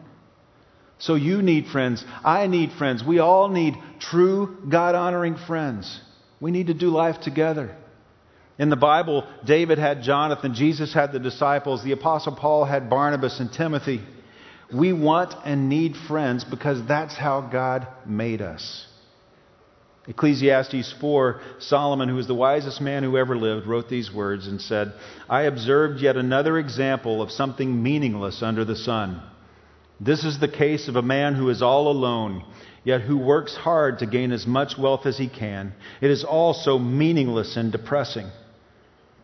So 0.98 1.14
you 1.14 1.44
need 1.44 1.68
friends. 1.68 2.04
I 2.24 2.48
need 2.48 2.72
friends. 2.72 3.04
We 3.04 3.20
all 3.20 3.50
need 3.50 3.76
true 4.00 4.58
God 4.68 4.96
honoring 4.96 5.36
friends. 5.36 6.02
We 6.40 6.50
need 6.50 6.68
to 6.68 6.74
do 6.74 6.90
life 6.90 7.22
together. 7.22 7.76
In 8.60 8.70
the 8.70 8.76
Bible, 8.76 9.28
David 9.46 9.78
had 9.78 10.02
Jonathan, 10.02 10.56
Jesus 10.56 10.94
had 10.94 11.12
the 11.12 11.20
disciples, 11.20 11.84
the 11.84 11.92
Apostle 11.92 12.36
Paul 12.36 12.66
had 12.66 12.90
Barnabas 12.90 13.40
and 13.40 13.52
Timothy. 13.52 14.02
We 14.74 14.94
want 14.94 15.34
and 15.46 15.70
need 15.70 15.96
friends 15.96 16.44
because 16.44 16.86
that's 16.88 17.16
how 17.16 17.42
God 17.42 17.88
made 18.06 18.42
us. 18.42 18.88
Ecclesiastes 20.08 20.94
4, 21.02 21.42
Solomon, 21.60 22.08
who 22.10 22.16
was 22.16 22.28
the 22.28 22.34
wisest 22.34 22.80
man 22.80 23.04
who 23.04 23.18
ever 23.18 23.38
lived, 23.38 23.68
wrote 23.68 23.90
these 23.90 24.12
words 24.12 24.48
and 24.48 24.60
said, 24.62 24.94
I 25.30 25.44
observed 25.44 26.02
yet 26.02 26.16
another 26.16 26.58
example 26.58 27.22
of 27.22 27.30
something 27.30 27.84
meaningless 27.84 28.42
under 28.42 28.64
the 28.64 28.76
sun. 28.76 29.22
This 30.00 30.24
is 30.24 30.40
the 30.40 30.48
case 30.48 30.88
of 30.88 30.96
a 30.96 31.02
man 31.02 31.36
who 31.36 31.50
is 31.50 31.62
all 31.62 31.92
alone, 31.92 32.46
yet 32.86 33.02
who 33.02 33.18
works 33.18 33.56
hard 33.56 34.00
to 34.00 34.06
gain 34.06 34.32
as 34.32 34.48
much 34.48 34.78
wealth 34.78 35.06
as 35.06 35.18
he 35.18 35.28
can. 35.28 35.74
It 36.02 36.10
is 36.10 36.24
all 36.24 36.54
so 36.54 36.80
meaningless 36.80 37.58
and 37.58 37.72
depressing. 37.72 38.28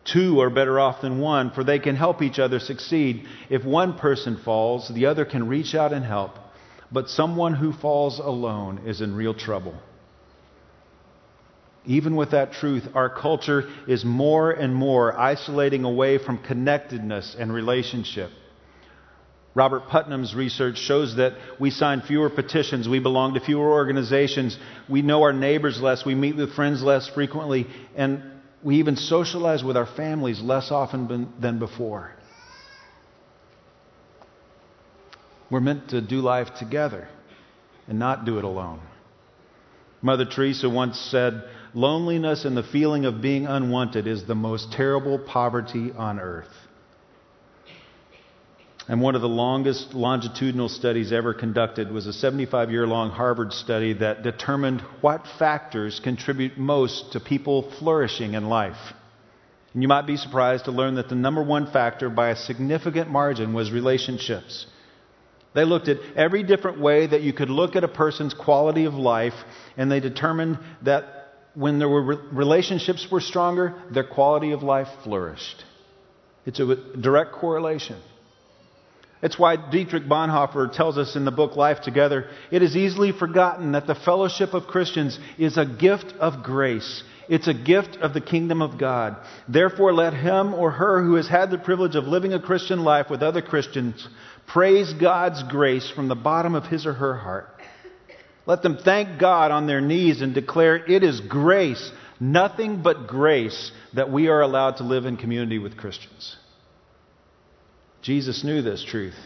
Two 0.04 0.40
are 0.40 0.50
better 0.50 0.78
off 0.78 1.00
than 1.00 1.18
one, 1.18 1.50
for 1.50 1.64
they 1.64 1.78
can 1.78 1.96
help 1.96 2.20
each 2.20 2.38
other 2.38 2.60
succeed. 2.60 3.26
If 3.48 3.64
one 3.64 3.98
person 3.98 4.36
falls, 4.44 4.88
the 4.88 5.06
other 5.06 5.24
can 5.24 5.48
reach 5.48 5.74
out 5.74 5.92
and 5.92 6.04
help. 6.04 6.38
But 6.92 7.08
someone 7.08 7.54
who 7.54 7.72
falls 7.72 8.18
alone 8.18 8.82
is 8.86 9.00
in 9.00 9.14
real 9.14 9.34
trouble. 9.34 9.74
Even 11.86 12.16
with 12.16 12.30
that 12.30 12.52
truth, 12.52 12.88
our 12.94 13.10
culture 13.10 13.68
is 13.86 14.04
more 14.04 14.50
and 14.50 14.74
more 14.74 15.18
isolating 15.18 15.84
away 15.84 16.18
from 16.18 16.38
connectedness 16.38 17.36
and 17.38 17.52
relationship. 17.52 18.30
Robert 19.54 19.88
Putnam's 19.88 20.34
research 20.34 20.78
shows 20.78 21.16
that 21.16 21.34
we 21.60 21.70
sign 21.70 22.00
fewer 22.00 22.28
petitions, 22.28 22.88
we 22.88 22.98
belong 22.98 23.34
to 23.34 23.40
fewer 23.40 23.70
organizations, 23.70 24.58
we 24.88 25.00
know 25.00 25.22
our 25.22 25.32
neighbors 25.32 25.80
less, 25.80 26.04
we 26.04 26.14
meet 26.14 26.36
with 26.36 26.54
friends 26.54 26.82
less 26.82 27.08
frequently, 27.08 27.66
and 27.94 28.22
we 28.64 28.76
even 28.76 28.96
socialize 28.96 29.62
with 29.62 29.76
our 29.76 29.86
families 29.86 30.40
less 30.40 30.70
often 30.70 31.32
than 31.38 31.58
before. 31.58 32.10
We're 35.50 35.60
meant 35.60 35.90
to 35.90 36.00
do 36.00 36.20
life 36.20 36.48
together 36.58 37.06
and 37.86 37.98
not 37.98 38.24
do 38.24 38.38
it 38.38 38.44
alone. 38.44 38.80
Mother 40.00 40.24
Teresa 40.24 40.68
once 40.68 40.98
said, 40.98 41.44
Loneliness 41.74 42.44
and 42.44 42.56
the 42.56 42.62
feeling 42.62 43.04
of 43.04 43.20
being 43.20 43.46
unwanted 43.46 44.06
is 44.06 44.26
the 44.26 44.34
most 44.34 44.72
terrible 44.72 45.18
poverty 45.18 45.92
on 45.92 46.18
earth. 46.18 46.48
And 48.86 49.00
one 49.00 49.14
of 49.14 49.22
the 49.22 49.28
longest 49.28 49.94
longitudinal 49.94 50.68
studies 50.68 51.10
ever 51.10 51.32
conducted 51.32 51.90
was 51.90 52.06
a 52.06 52.12
75 52.12 52.70
year 52.70 52.86
long 52.86 53.10
Harvard 53.10 53.52
study 53.52 53.94
that 53.94 54.22
determined 54.22 54.82
what 55.00 55.26
factors 55.38 56.00
contribute 56.00 56.58
most 56.58 57.12
to 57.12 57.20
people 57.20 57.70
flourishing 57.78 58.34
in 58.34 58.48
life. 58.48 58.92
And 59.72 59.82
you 59.82 59.88
might 59.88 60.06
be 60.06 60.18
surprised 60.18 60.66
to 60.66 60.70
learn 60.70 60.96
that 60.96 61.08
the 61.08 61.14
number 61.14 61.42
one 61.42 61.70
factor 61.70 62.10
by 62.10 62.30
a 62.30 62.36
significant 62.36 63.10
margin 63.10 63.54
was 63.54 63.72
relationships. 63.72 64.66
They 65.54 65.64
looked 65.64 65.88
at 65.88 65.98
every 66.14 66.42
different 66.42 66.80
way 66.80 67.06
that 67.06 67.22
you 67.22 67.32
could 67.32 67.50
look 67.50 67.76
at 67.76 67.84
a 67.84 67.88
person's 67.88 68.34
quality 68.34 68.84
of 68.84 68.94
life, 68.94 69.34
and 69.76 69.90
they 69.90 70.00
determined 70.00 70.58
that 70.82 71.04
when 71.54 71.78
their 71.78 71.88
relationships 71.88 73.06
were 73.10 73.20
stronger, 73.20 73.74
their 73.90 74.04
quality 74.04 74.52
of 74.52 74.62
life 74.62 74.88
flourished. 75.04 75.64
It's 76.44 76.60
a 76.60 76.76
direct 77.00 77.32
correlation. 77.32 77.96
It's 79.24 79.38
why 79.38 79.56
Dietrich 79.56 80.04
Bonhoeffer 80.04 80.70
tells 80.70 80.98
us 80.98 81.16
in 81.16 81.24
the 81.24 81.30
book 81.30 81.56
Life 81.56 81.80
Together 81.80 82.28
it 82.50 82.62
is 82.62 82.76
easily 82.76 83.10
forgotten 83.10 83.72
that 83.72 83.86
the 83.86 83.94
fellowship 83.94 84.52
of 84.52 84.66
Christians 84.66 85.18
is 85.38 85.56
a 85.56 85.64
gift 85.64 86.12
of 86.20 86.42
grace. 86.42 87.02
It's 87.26 87.48
a 87.48 87.54
gift 87.54 87.96
of 88.02 88.12
the 88.12 88.20
kingdom 88.20 88.60
of 88.60 88.78
God. 88.78 89.16
Therefore, 89.48 89.94
let 89.94 90.12
him 90.12 90.52
or 90.52 90.72
her 90.72 91.02
who 91.02 91.14
has 91.14 91.26
had 91.26 91.50
the 91.50 91.56
privilege 91.56 91.94
of 91.94 92.04
living 92.04 92.34
a 92.34 92.38
Christian 92.38 92.84
life 92.84 93.08
with 93.08 93.22
other 93.22 93.40
Christians 93.40 94.06
praise 94.46 94.92
God's 94.92 95.42
grace 95.44 95.90
from 95.90 96.08
the 96.08 96.14
bottom 96.14 96.54
of 96.54 96.66
his 96.66 96.84
or 96.84 96.92
her 96.92 97.16
heart. 97.16 97.48
Let 98.44 98.60
them 98.60 98.76
thank 98.76 99.18
God 99.18 99.50
on 99.52 99.66
their 99.66 99.80
knees 99.80 100.20
and 100.20 100.34
declare 100.34 100.76
it 100.76 101.02
is 101.02 101.22
grace, 101.22 101.90
nothing 102.20 102.82
but 102.82 103.06
grace, 103.06 103.72
that 103.94 104.12
we 104.12 104.28
are 104.28 104.42
allowed 104.42 104.76
to 104.76 104.84
live 104.84 105.06
in 105.06 105.16
community 105.16 105.58
with 105.58 105.78
Christians. 105.78 106.36
Jesus 108.04 108.44
knew 108.44 108.60
this 108.60 108.84
truth. 108.84 109.16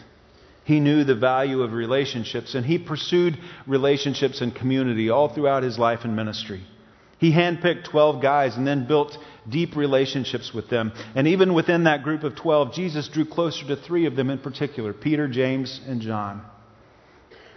He 0.63 0.79
knew 0.79 1.03
the 1.03 1.15
value 1.15 1.63
of 1.63 1.73
relationships, 1.73 2.55
and 2.55 2.65
he 2.65 2.77
pursued 2.79 3.37
relationships 3.67 4.39
and 4.39 4.55
community 4.55 5.09
all 5.09 5.27
throughout 5.27 5.63
his 5.63 5.77
life 5.77 6.01
and 6.03 6.15
ministry. 6.15 6.61
He 7.17 7.33
handpicked 7.33 7.83
12 7.83 8.21
guys 8.21 8.55
and 8.55 8.65
then 8.65 8.87
built 8.87 9.17
deep 9.49 9.75
relationships 9.75 10.53
with 10.53 10.69
them. 10.69 10.93
And 11.13 11.27
even 11.27 11.53
within 11.53 11.83
that 11.83 12.03
group 12.03 12.23
of 12.23 12.37
12, 12.37 12.73
Jesus 12.73 13.09
drew 13.09 13.25
closer 13.25 13.67
to 13.67 13.75
three 13.75 14.05
of 14.05 14.15
them 14.15 14.29
in 14.29 14.39
particular 14.39 14.93
Peter, 14.93 15.27
James, 15.27 15.81
and 15.85 15.99
John. 15.99 16.41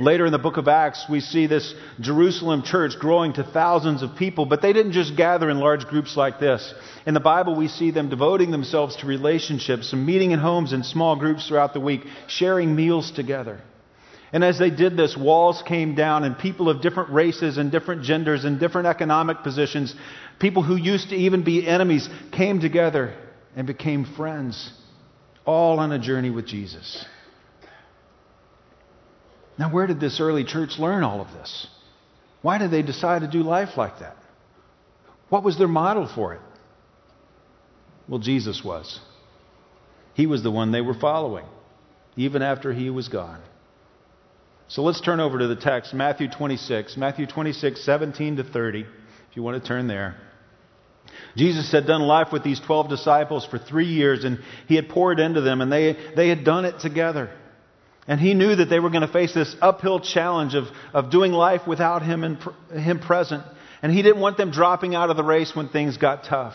Later 0.02 0.26
in 0.26 0.32
the 0.32 0.38
book 0.38 0.56
of 0.56 0.66
Acts, 0.66 1.04
we 1.08 1.20
see 1.20 1.46
this 1.46 1.72
Jerusalem 2.00 2.64
church 2.64 2.98
growing 2.98 3.34
to 3.34 3.44
thousands 3.44 4.02
of 4.02 4.16
people, 4.16 4.46
but 4.46 4.60
they 4.60 4.72
didn't 4.72 4.92
just 4.92 5.16
gather 5.16 5.48
in 5.48 5.60
large 5.60 5.86
groups 5.86 6.16
like 6.16 6.40
this. 6.40 6.74
In 7.06 7.14
the 7.14 7.20
Bible, 7.20 7.54
we 7.54 7.68
see 7.68 7.92
them 7.92 8.08
devoting 8.08 8.50
themselves 8.50 8.96
to 8.96 9.06
relationships 9.06 9.92
and 9.92 10.04
meeting 10.04 10.32
in 10.32 10.40
homes 10.40 10.72
in 10.72 10.82
small 10.82 11.14
groups 11.14 11.46
throughout 11.46 11.72
the 11.72 11.78
week, 11.78 12.00
sharing 12.26 12.74
meals 12.74 13.12
together. 13.12 13.60
And 14.32 14.42
as 14.42 14.58
they 14.58 14.70
did 14.70 14.96
this, 14.96 15.16
walls 15.16 15.62
came 15.68 15.94
down, 15.94 16.24
and 16.24 16.36
people 16.36 16.68
of 16.68 16.82
different 16.82 17.10
races 17.10 17.56
and 17.56 17.70
different 17.70 18.02
genders 18.02 18.44
and 18.44 18.58
different 18.58 18.88
economic 18.88 19.44
positions, 19.44 19.94
people 20.40 20.64
who 20.64 20.74
used 20.74 21.10
to 21.10 21.14
even 21.14 21.44
be 21.44 21.64
enemies, 21.64 22.08
came 22.32 22.58
together 22.58 23.14
and 23.54 23.68
became 23.68 24.04
friends, 24.04 24.72
all 25.44 25.78
on 25.78 25.92
a 25.92 25.98
journey 26.00 26.30
with 26.30 26.48
Jesus. 26.48 27.06
Now, 29.62 29.70
where 29.70 29.86
did 29.86 30.00
this 30.00 30.18
early 30.18 30.42
church 30.42 30.80
learn 30.80 31.04
all 31.04 31.20
of 31.20 31.32
this? 31.34 31.68
Why 32.40 32.58
did 32.58 32.72
they 32.72 32.82
decide 32.82 33.20
to 33.20 33.28
do 33.28 33.44
life 33.44 33.76
like 33.76 34.00
that? 34.00 34.16
What 35.28 35.44
was 35.44 35.56
their 35.56 35.68
model 35.68 36.10
for 36.12 36.34
it? 36.34 36.40
Well, 38.08 38.18
Jesus 38.18 38.64
was. 38.64 38.98
He 40.14 40.26
was 40.26 40.42
the 40.42 40.50
one 40.50 40.72
they 40.72 40.80
were 40.80 40.98
following, 40.98 41.46
even 42.16 42.42
after 42.42 42.72
he 42.72 42.90
was 42.90 43.06
gone. 43.06 43.40
So 44.66 44.82
let's 44.82 45.00
turn 45.00 45.20
over 45.20 45.38
to 45.38 45.46
the 45.46 45.54
text, 45.54 45.94
Matthew 45.94 46.28
26, 46.28 46.96
Matthew 46.96 47.28
26, 47.28 47.84
17 47.84 48.38
to 48.38 48.42
30, 48.42 48.80
if 48.80 48.86
you 49.34 49.44
want 49.44 49.62
to 49.62 49.68
turn 49.68 49.86
there. 49.86 50.16
Jesus 51.36 51.70
had 51.70 51.86
done 51.86 52.02
life 52.02 52.32
with 52.32 52.42
these 52.42 52.58
12 52.58 52.88
disciples 52.88 53.46
for 53.46 53.58
three 53.58 53.86
years, 53.86 54.24
and 54.24 54.40
he 54.66 54.74
had 54.74 54.88
poured 54.88 55.20
into 55.20 55.40
them, 55.40 55.60
and 55.60 55.70
they, 55.70 55.96
they 56.16 56.30
had 56.30 56.42
done 56.42 56.64
it 56.64 56.80
together. 56.80 57.30
And 58.06 58.20
he 58.20 58.34
knew 58.34 58.56
that 58.56 58.68
they 58.68 58.80
were 58.80 58.90
going 58.90 59.06
to 59.06 59.12
face 59.12 59.32
this 59.32 59.54
uphill 59.60 60.00
challenge 60.00 60.54
of, 60.54 60.64
of 60.92 61.10
doing 61.10 61.32
life 61.32 61.66
without 61.66 62.02
him, 62.02 62.24
and, 62.24 62.38
him 62.72 62.98
present. 62.98 63.44
And 63.80 63.92
he 63.92 64.02
didn't 64.02 64.20
want 64.20 64.36
them 64.36 64.50
dropping 64.50 64.94
out 64.94 65.10
of 65.10 65.16
the 65.16 65.24
race 65.24 65.54
when 65.54 65.68
things 65.68 65.96
got 65.96 66.24
tough. 66.24 66.54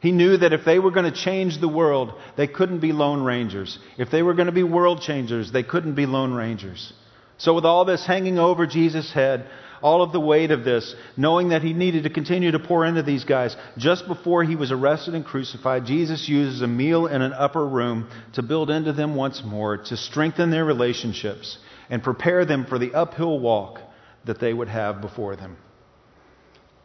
He 0.00 0.10
knew 0.10 0.36
that 0.36 0.52
if 0.52 0.64
they 0.64 0.78
were 0.78 0.90
going 0.90 1.10
to 1.10 1.16
change 1.16 1.60
the 1.60 1.68
world, 1.68 2.14
they 2.36 2.48
couldn't 2.48 2.80
be 2.80 2.92
lone 2.92 3.22
rangers. 3.22 3.78
If 3.98 4.10
they 4.10 4.22
were 4.22 4.34
going 4.34 4.46
to 4.46 4.52
be 4.52 4.64
world 4.64 5.00
changers, 5.00 5.52
they 5.52 5.62
couldn't 5.62 5.94
be 5.94 6.06
lone 6.06 6.34
rangers. 6.34 6.92
So, 7.38 7.54
with 7.54 7.64
all 7.64 7.84
this 7.84 8.04
hanging 8.04 8.38
over 8.38 8.66
Jesus' 8.66 9.12
head, 9.12 9.48
all 9.82 10.02
of 10.02 10.12
the 10.12 10.20
weight 10.20 10.50
of 10.50 10.64
this, 10.64 10.94
knowing 11.16 11.50
that 11.50 11.62
he 11.62 11.72
needed 11.72 12.04
to 12.04 12.10
continue 12.10 12.50
to 12.52 12.58
pour 12.58 12.86
into 12.86 13.02
these 13.02 13.24
guys, 13.24 13.56
just 13.76 14.06
before 14.06 14.44
he 14.44 14.56
was 14.56 14.72
arrested 14.72 15.14
and 15.14 15.24
crucified, 15.24 15.84
Jesus 15.84 16.28
uses 16.28 16.62
a 16.62 16.66
meal 16.66 17.06
in 17.06 17.20
an 17.22 17.32
upper 17.32 17.66
room 17.66 18.08
to 18.34 18.42
build 18.42 18.70
into 18.70 18.92
them 18.92 19.14
once 19.14 19.42
more, 19.44 19.76
to 19.76 19.96
strengthen 19.96 20.50
their 20.50 20.64
relationships, 20.64 21.58
and 21.90 22.02
prepare 22.02 22.44
them 22.44 22.66
for 22.66 22.78
the 22.78 22.94
uphill 22.94 23.38
walk 23.38 23.80
that 24.24 24.40
they 24.40 24.52
would 24.52 24.68
have 24.68 25.00
before 25.00 25.36
them. 25.36 25.56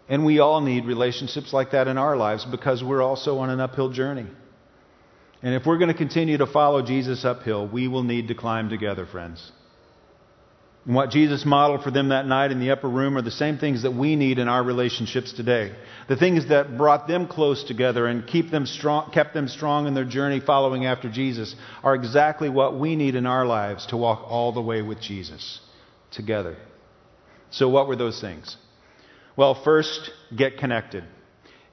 And 0.09 0.25
we 0.25 0.39
all 0.39 0.61
need 0.61 0.85
relationships 0.85 1.53
like 1.53 1.71
that 1.71 1.87
in 1.87 1.97
our 1.97 2.15
lives 2.15 2.45
because 2.45 2.83
we're 2.83 3.01
also 3.01 3.39
on 3.39 3.49
an 3.49 3.59
uphill 3.59 3.89
journey. 3.89 4.25
And 5.43 5.53
if 5.53 5.65
we're 5.65 5.77
going 5.77 5.91
to 5.91 5.97
continue 5.97 6.37
to 6.37 6.47
follow 6.47 6.81
Jesus 6.81 7.23
uphill, 7.23 7.67
we 7.67 7.87
will 7.87 8.03
need 8.03 8.29
to 8.29 8.35
climb 8.35 8.69
together, 8.69 9.05
friends. 9.05 9.51
And 10.87 10.95
what 10.95 11.09
Jesus 11.09 11.45
modeled 11.45 11.83
for 11.83 11.91
them 11.91 12.09
that 12.09 12.25
night 12.25 12.53
in 12.53 12.61
the 12.61 12.71
upper 12.71 12.87
room 12.87 13.17
are 13.17 13.21
the 13.21 13.29
same 13.29 13.57
things 13.57 13.83
that 13.83 13.91
we 13.91 14.15
need 14.15 14.39
in 14.39 14.47
our 14.47 14.63
relationships 14.63 15.33
today. 15.33 15.75
The 16.07 16.15
things 16.15 16.47
that 16.47 16.77
brought 16.77 17.09
them 17.09 17.27
close 17.27 17.65
together 17.65 18.07
and 18.07 18.25
keep 18.25 18.51
them 18.51 18.65
strong, 18.65 19.11
kept 19.11 19.33
them 19.33 19.49
strong 19.49 19.85
in 19.87 19.93
their 19.93 20.05
journey 20.05 20.39
following 20.39 20.85
after 20.85 21.11
Jesus 21.11 21.53
are 21.83 21.93
exactly 21.93 22.47
what 22.47 22.79
we 22.79 22.95
need 22.95 23.15
in 23.15 23.25
our 23.25 23.45
lives 23.45 23.85
to 23.87 23.97
walk 23.97 24.31
all 24.31 24.53
the 24.53 24.61
way 24.61 24.81
with 24.81 25.01
Jesus 25.01 25.59
together. 26.11 26.55
So, 27.51 27.67
what 27.67 27.89
were 27.89 27.97
those 27.97 28.21
things? 28.21 28.55
Well, 29.35 29.61
first, 29.61 30.09
get 30.35 30.57
connected. 30.57 31.03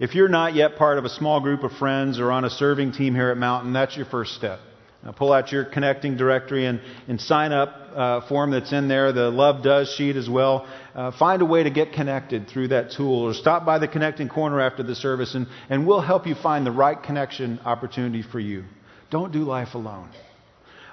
If 0.01 0.17
you're 0.17 0.29
not 0.29 0.57
yet 0.57 0.75
part 0.75 0.99
of 0.99 1.05
a 1.05 1.09
small 1.09 1.41
group 1.41 1.63
of 1.63 1.71
friends 1.73 2.19
or 2.19 2.33
on 2.33 2.45
a 2.45 2.51
serving 2.51 2.93
team 2.93 3.15
here 3.15 3.31
at 3.31 3.37
Mountain, 3.37 3.75
that's 3.75 3.97
your 3.97 4.07
first 4.07 4.35
step. 4.35 4.59
Now 5.05 5.13
pull 5.13 5.33
out 5.33 5.53
your 5.53 5.67
connecting 5.67 6.17
directory 6.17 6.65
and, 6.65 6.81
and 7.09 7.21
sign 7.21 7.53
up 7.53 7.77
uh, 7.95 8.27
form 8.27 8.51
that's 8.51 8.73
in 8.73 8.89
there, 8.89 9.13
the 9.13 9.29
Love 9.29 9.63
Does 9.63 9.93
sheet 9.93 10.17
as 10.17 10.31
well. 10.31 10.67
Uh, 10.95 11.11
find 11.11 11.43
a 11.43 11.45
way 11.45 11.63
to 11.63 11.71
get 11.71 11.93
connected 11.93 12.49
through 12.49 12.69
that 12.69 12.93
tool 12.93 13.23
or 13.23 13.35
stop 13.35 13.67
by 13.67 13.79
the 13.79 13.87
connecting 13.87 14.31
corner 14.31 14.61
after 14.61 14.83
the 14.83 14.95
service 14.95 15.35
and, 15.35 15.47
and 15.69 15.87
we'll 15.87 16.01
help 16.01 16.27
you 16.27 16.35
find 16.35 16.67
the 16.67 16.71
right 16.71 17.03
connection 17.03 17.61
opportunity 17.67 18.23
for 18.23 18.41
you. 18.41 18.65
Don't 19.11 19.31
do 19.31 19.41
life 19.41 19.75
alone. 19.75 20.09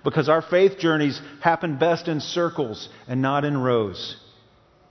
Because 0.03 0.27
our 0.27 0.41
faith 0.41 0.77
journeys 0.77 1.21
happen 1.41 1.77
best 1.77 2.07
in 2.07 2.19
circles 2.19 2.89
and 3.07 3.21
not 3.21 3.45
in 3.45 3.57
rows. 3.57 4.17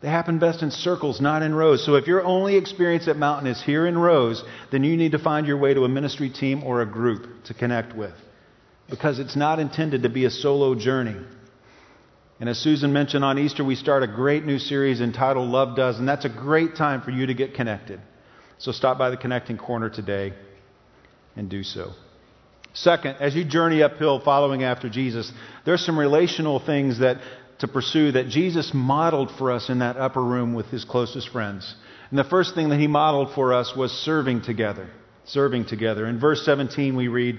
They 0.00 0.08
happen 0.08 0.38
best 0.38 0.62
in 0.62 0.70
circles, 0.70 1.20
not 1.20 1.42
in 1.42 1.54
rows. 1.54 1.84
So 1.84 1.96
if 1.96 2.06
your 2.06 2.24
only 2.24 2.56
experience 2.56 3.06
at 3.06 3.18
Mountain 3.18 3.48
is 3.48 3.62
here 3.62 3.86
in 3.86 3.98
rows, 3.98 4.42
then 4.72 4.82
you 4.82 4.96
need 4.96 5.12
to 5.12 5.18
find 5.18 5.46
your 5.46 5.58
way 5.58 5.74
to 5.74 5.84
a 5.84 5.88
ministry 5.88 6.30
team 6.30 6.64
or 6.64 6.80
a 6.80 6.86
group 6.86 7.44
to 7.44 7.54
connect 7.54 7.94
with. 7.94 8.14
Because 8.90 9.18
it's 9.18 9.36
not 9.36 9.58
intended 9.60 10.02
to 10.02 10.08
be 10.08 10.24
a 10.24 10.30
solo 10.30 10.74
journey. 10.74 11.16
And 12.40 12.48
as 12.48 12.58
Susan 12.58 12.92
mentioned 12.92 13.24
on 13.24 13.38
Easter, 13.38 13.62
we 13.62 13.76
start 13.76 14.02
a 14.02 14.06
great 14.06 14.44
new 14.44 14.58
series 14.58 15.00
entitled 15.00 15.48
Love 15.48 15.76
Does, 15.76 15.98
and 15.98 16.08
that's 16.08 16.24
a 16.24 16.30
great 16.30 16.74
time 16.74 17.02
for 17.02 17.10
you 17.10 17.26
to 17.26 17.34
get 17.34 17.54
connected. 17.54 18.00
So 18.58 18.72
stop 18.72 18.98
by 18.98 19.10
the 19.10 19.16
connecting 19.16 19.58
corner 19.58 19.90
today 19.90 20.32
and 21.36 21.48
do 21.48 21.62
so. 21.62 21.92
Second, 22.72 23.16
as 23.20 23.34
you 23.34 23.44
journey 23.44 23.82
uphill 23.82 24.20
following 24.20 24.62
after 24.62 24.88
Jesus, 24.88 25.30
there's 25.64 25.84
some 25.84 25.98
relational 25.98 26.60
things 26.60 27.00
that 27.00 27.18
to 27.58 27.68
pursue 27.68 28.12
that 28.12 28.28
Jesus 28.28 28.72
modeled 28.72 29.30
for 29.36 29.52
us 29.52 29.68
in 29.68 29.80
that 29.80 29.96
upper 29.96 30.22
room 30.22 30.54
with 30.54 30.66
his 30.66 30.84
closest 30.84 31.28
friends. 31.28 31.74
And 32.08 32.18
the 32.18 32.24
first 32.24 32.54
thing 32.54 32.70
that 32.70 32.80
he 32.80 32.86
modeled 32.86 33.34
for 33.34 33.52
us 33.52 33.74
was 33.76 33.92
serving 33.92 34.42
together. 34.42 34.88
Serving 35.26 35.66
together. 35.66 36.06
In 36.06 36.18
verse 36.18 36.44
17, 36.44 36.96
we 36.96 37.08
read 37.08 37.38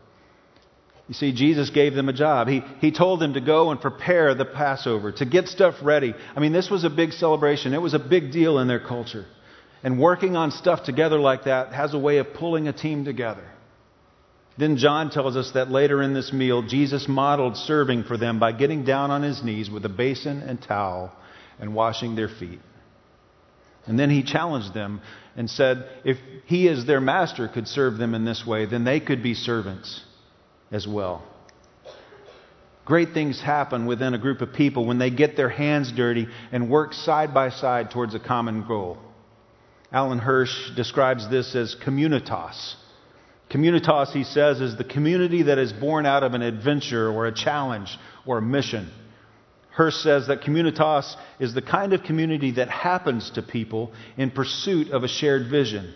You 1.11 1.15
see, 1.15 1.33
Jesus 1.33 1.69
gave 1.71 1.93
them 1.93 2.07
a 2.07 2.13
job. 2.13 2.47
He, 2.47 2.63
he 2.79 2.93
told 2.93 3.19
them 3.19 3.33
to 3.33 3.41
go 3.41 3.71
and 3.71 3.81
prepare 3.81 4.33
the 4.33 4.45
Passover, 4.45 5.11
to 5.11 5.25
get 5.25 5.49
stuff 5.49 5.75
ready. 5.83 6.15
I 6.33 6.39
mean, 6.39 6.53
this 6.53 6.69
was 6.69 6.85
a 6.85 6.89
big 6.89 7.11
celebration, 7.11 7.73
it 7.73 7.81
was 7.81 7.93
a 7.93 7.99
big 7.99 8.31
deal 8.31 8.59
in 8.59 8.69
their 8.69 8.79
culture. 8.79 9.25
And 9.83 9.99
working 9.99 10.37
on 10.37 10.51
stuff 10.51 10.85
together 10.85 11.19
like 11.19 11.43
that 11.43 11.73
has 11.73 11.93
a 11.93 11.99
way 11.99 12.19
of 12.19 12.33
pulling 12.33 12.69
a 12.69 12.71
team 12.71 13.03
together. 13.03 13.43
Then 14.57 14.77
John 14.77 15.09
tells 15.09 15.35
us 15.35 15.51
that 15.51 15.69
later 15.69 16.01
in 16.01 16.13
this 16.13 16.31
meal, 16.31 16.61
Jesus 16.61 17.09
modeled 17.09 17.57
serving 17.57 18.05
for 18.05 18.15
them 18.15 18.39
by 18.39 18.53
getting 18.53 18.85
down 18.85 19.11
on 19.11 19.21
his 19.21 19.43
knees 19.43 19.69
with 19.69 19.83
a 19.83 19.89
basin 19.89 20.41
and 20.41 20.61
towel 20.61 21.13
and 21.59 21.75
washing 21.75 22.15
their 22.15 22.29
feet. 22.29 22.61
And 23.85 23.99
then 23.99 24.09
he 24.09 24.23
challenged 24.23 24.73
them 24.73 25.01
and 25.35 25.49
said, 25.49 25.89
if 26.05 26.15
he, 26.45 26.69
as 26.69 26.85
their 26.85 27.01
master, 27.01 27.49
could 27.49 27.67
serve 27.67 27.97
them 27.97 28.15
in 28.15 28.23
this 28.23 28.47
way, 28.47 28.65
then 28.65 28.85
they 28.85 29.01
could 29.01 29.21
be 29.21 29.33
servants 29.33 30.05
as 30.71 30.87
well. 30.87 31.23
Great 32.85 33.13
things 33.13 33.39
happen 33.39 33.85
within 33.85 34.13
a 34.13 34.17
group 34.17 34.41
of 34.41 34.53
people 34.53 34.85
when 34.85 34.97
they 34.97 35.09
get 35.09 35.37
their 35.37 35.49
hands 35.49 35.91
dirty 35.91 36.27
and 36.51 36.69
work 36.69 36.93
side 36.93 37.33
by 37.33 37.49
side 37.49 37.91
towards 37.91 38.15
a 38.15 38.19
common 38.19 38.67
goal. 38.67 38.97
Alan 39.91 40.19
Hirsch 40.19 40.71
describes 40.75 41.29
this 41.29 41.55
as 41.55 41.75
communitas. 41.75 42.75
Communitas, 43.49 44.13
he 44.13 44.23
says, 44.23 44.61
is 44.61 44.77
the 44.77 44.83
community 44.83 45.43
that 45.43 45.57
is 45.57 45.73
born 45.73 46.05
out 46.05 46.23
of 46.23 46.33
an 46.33 46.41
adventure 46.41 47.09
or 47.09 47.27
a 47.27 47.33
challenge 47.33 47.97
or 48.25 48.37
a 48.37 48.41
mission. 48.41 48.89
Hirsch 49.71 49.97
says 49.97 50.27
that 50.27 50.41
communitas 50.41 51.15
is 51.39 51.53
the 51.53 51.61
kind 51.61 51.93
of 51.93 52.03
community 52.03 52.51
that 52.51 52.69
happens 52.69 53.29
to 53.31 53.41
people 53.41 53.91
in 54.17 54.31
pursuit 54.31 54.91
of 54.91 55.03
a 55.03 55.07
shared 55.07 55.49
vision. 55.49 55.93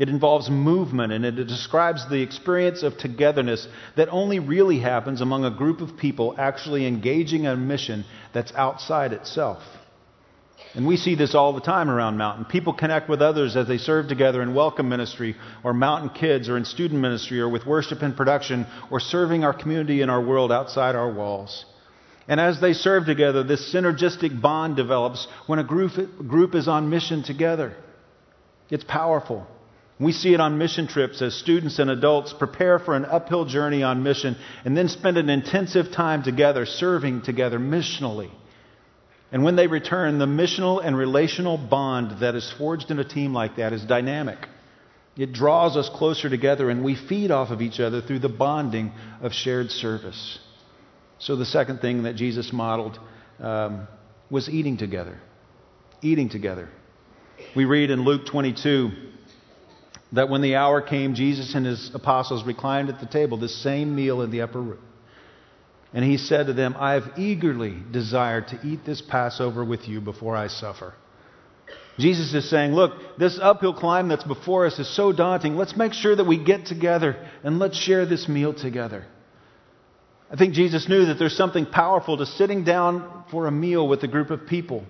It 0.00 0.08
involves 0.08 0.48
movement 0.48 1.12
and 1.12 1.26
it 1.26 1.46
describes 1.46 2.08
the 2.08 2.22
experience 2.22 2.82
of 2.82 2.96
togetherness 2.96 3.68
that 3.98 4.08
only 4.08 4.38
really 4.38 4.78
happens 4.78 5.20
among 5.20 5.44
a 5.44 5.50
group 5.50 5.82
of 5.82 5.98
people 5.98 6.34
actually 6.38 6.86
engaging 6.86 7.44
in 7.44 7.50
a 7.50 7.56
mission 7.56 8.06
that's 8.32 8.50
outside 8.54 9.12
itself. 9.12 9.62
And 10.74 10.86
we 10.86 10.96
see 10.96 11.16
this 11.16 11.34
all 11.34 11.52
the 11.52 11.60
time 11.60 11.90
around 11.90 12.16
Mountain. 12.16 12.46
People 12.46 12.72
connect 12.72 13.10
with 13.10 13.20
others 13.20 13.56
as 13.56 13.68
they 13.68 13.76
serve 13.76 14.08
together 14.08 14.40
in 14.40 14.54
welcome 14.54 14.88
ministry, 14.88 15.36
or 15.62 15.74
Mountain 15.74 16.10
Kids, 16.10 16.48
or 16.48 16.56
in 16.56 16.64
student 16.64 17.02
ministry, 17.02 17.38
or 17.38 17.50
with 17.50 17.66
worship 17.66 18.00
and 18.00 18.16
production, 18.16 18.66
or 18.90 19.00
serving 19.00 19.44
our 19.44 19.52
community 19.52 20.00
and 20.00 20.10
our 20.10 20.24
world 20.24 20.50
outside 20.50 20.94
our 20.94 21.12
walls. 21.12 21.66
And 22.26 22.40
as 22.40 22.58
they 22.58 22.72
serve 22.72 23.04
together, 23.04 23.42
this 23.42 23.70
synergistic 23.74 24.40
bond 24.40 24.76
develops 24.76 25.26
when 25.46 25.58
a 25.58 25.64
group, 25.64 25.92
group 26.26 26.54
is 26.54 26.68
on 26.68 26.88
mission 26.88 27.22
together. 27.22 27.74
It's 28.70 28.84
powerful. 28.84 29.46
We 30.00 30.12
see 30.12 30.32
it 30.32 30.40
on 30.40 30.56
mission 30.56 30.86
trips 30.86 31.20
as 31.20 31.34
students 31.34 31.78
and 31.78 31.90
adults 31.90 32.32
prepare 32.32 32.78
for 32.78 32.96
an 32.96 33.04
uphill 33.04 33.44
journey 33.44 33.82
on 33.82 34.02
mission 34.02 34.34
and 34.64 34.74
then 34.74 34.88
spend 34.88 35.18
an 35.18 35.28
intensive 35.28 35.92
time 35.92 36.22
together, 36.22 36.64
serving 36.64 37.20
together 37.20 37.58
missionally. 37.58 38.30
And 39.30 39.44
when 39.44 39.56
they 39.56 39.66
return, 39.66 40.18
the 40.18 40.26
missional 40.26 40.82
and 40.82 40.96
relational 40.96 41.58
bond 41.58 42.20
that 42.20 42.34
is 42.34 42.50
forged 42.56 42.90
in 42.90 42.98
a 42.98 43.04
team 43.04 43.34
like 43.34 43.56
that 43.56 43.74
is 43.74 43.84
dynamic. 43.84 44.38
It 45.18 45.34
draws 45.34 45.76
us 45.76 45.90
closer 45.90 46.30
together, 46.30 46.70
and 46.70 46.82
we 46.82 46.96
feed 46.96 47.30
off 47.30 47.50
of 47.50 47.60
each 47.60 47.78
other 47.78 48.00
through 48.00 48.20
the 48.20 48.28
bonding 48.30 48.92
of 49.20 49.32
shared 49.34 49.70
service. 49.70 50.38
So, 51.18 51.36
the 51.36 51.44
second 51.44 51.80
thing 51.80 52.04
that 52.04 52.16
Jesus 52.16 52.52
modeled 52.52 52.98
um, 53.38 53.86
was 54.30 54.48
eating 54.48 54.78
together. 54.78 55.18
Eating 56.00 56.30
together. 56.30 56.70
We 57.54 57.66
read 57.66 57.90
in 57.90 58.04
Luke 58.04 58.26
22 58.26 58.90
that 60.12 60.28
when 60.28 60.42
the 60.42 60.56
hour 60.56 60.82
came, 60.82 61.14
Jesus 61.14 61.54
and 61.54 61.64
his 61.64 61.90
apostles 61.94 62.44
reclined 62.44 62.88
at 62.88 63.00
the 63.00 63.06
table, 63.06 63.36
the 63.36 63.48
same 63.48 63.94
meal 63.94 64.22
in 64.22 64.30
the 64.30 64.42
upper 64.42 64.60
room. 64.60 64.82
And 65.92 66.04
he 66.04 66.18
said 66.18 66.46
to 66.46 66.52
them, 66.52 66.76
I 66.78 66.92
have 66.92 67.18
eagerly 67.18 67.76
desired 67.90 68.48
to 68.48 68.60
eat 68.64 68.84
this 68.84 69.00
Passover 69.00 69.64
with 69.64 69.88
you 69.88 70.00
before 70.00 70.36
I 70.36 70.46
suffer. 70.46 70.94
Jesus 71.98 72.32
is 72.32 72.48
saying, 72.48 72.72
Look, 72.72 73.18
this 73.18 73.38
uphill 73.40 73.74
climb 73.74 74.08
that's 74.08 74.24
before 74.24 74.66
us 74.66 74.78
is 74.78 74.94
so 74.94 75.12
daunting. 75.12 75.56
Let's 75.56 75.76
make 75.76 75.92
sure 75.92 76.14
that 76.14 76.24
we 76.24 76.42
get 76.42 76.66
together 76.66 77.16
and 77.42 77.58
let's 77.58 77.76
share 77.76 78.06
this 78.06 78.28
meal 78.28 78.54
together. 78.54 79.04
I 80.30 80.36
think 80.36 80.54
Jesus 80.54 80.88
knew 80.88 81.06
that 81.06 81.18
there's 81.18 81.36
something 81.36 81.66
powerful 81.66 82.16
to 82.18 82.26
sitting 82.26 82.64
down 82.64 83.24
for 83.30 83.46
a 83.46 83.50
meal 83.50 83.86
with 83.86 84.02
a 84.04 84.08
group 84.08 84.30
of 84.30 84.46
people. 84.46 84.84